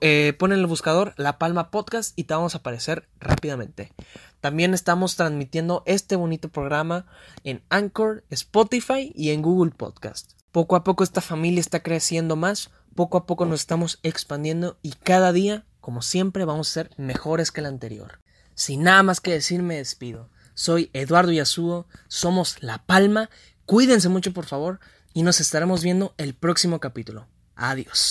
eh, 0.00 0.34
pon 0.38 0.52
en 0.52 0.58
el 0.58 0.66
buscador 0.66 1.14
La 1.16 1.38
Palma 1.38 1.70
Podcast 1.70 2.18
y 2.18 2.24
te 2.24 2.34
vamos 2.34 2.54
a 2.54 2.58
aparecer 2.58 3.08
rápidamente. 3.20 3.92
También 4.40 4.74
estamos 4.74 5.16
transmitiendo 5.16 5.82
este 5.86 6.16
bonito 6.16 6.48
programa 6.48 7.06
en 7.44 7.62
Anchor, 7.68 8.24
Spotify 8.30 9.12
y 9.14 9.30
en 9.30 9.42
Google 9.42 9.72
Podcast. 9.72 10.32
Poco 10.52 10.76
a 10.76 10.84
poco 10.84 11.04
esta 11.04 11.20
familia 11.20 11.60
está 11.60 11.82
creciendo 11.82 12.36
más, 12.36 12.70
poco 12.94 13.18
a 13.18 13.26
poco 13.26 13.44
nos 13.44 13.60
estamos 13.60 13.98
expandiendo 14.02 14.78
y 14.82 14.92
cada 14.92 15.32
día, 15.32 15.66
como 15.80 16.02
siempre, 16.02 16.44
vamos 16.44 16.68
a 16.68 16.72
ser 16.72 16.90
mejores 16.96 17.52
que 17.52 17.60
el 17.60 17.66
anterior. 17.66 18.20
Sin 18.54 18.82
nada 18.82 19.02
más 19.02 19.20
que 19.20 19.32
decir, 19.32 19.62
me 19.62 19.76
despido. 19.76 20.30
Soy 20.54 20.90
Eduardo 20.94 21.32
Yasuo, 21.32 21.86
somos 22.08 22.62
La 22.62 22.78
Palma, 22.86 23.28
cuídense 23.66 24.08
mucho 24.08 24.32
por 24.32 24.46
favor 24.46 24.80
y 25.12 25.22
nos 25.22 25.40
estaremos 25.40 25.82
viendo 25.82 26.14
el 26.16 26.34
próximo 26.34 26.80
capítulo. 26.80 27.26
Adiós. 27.54 28.04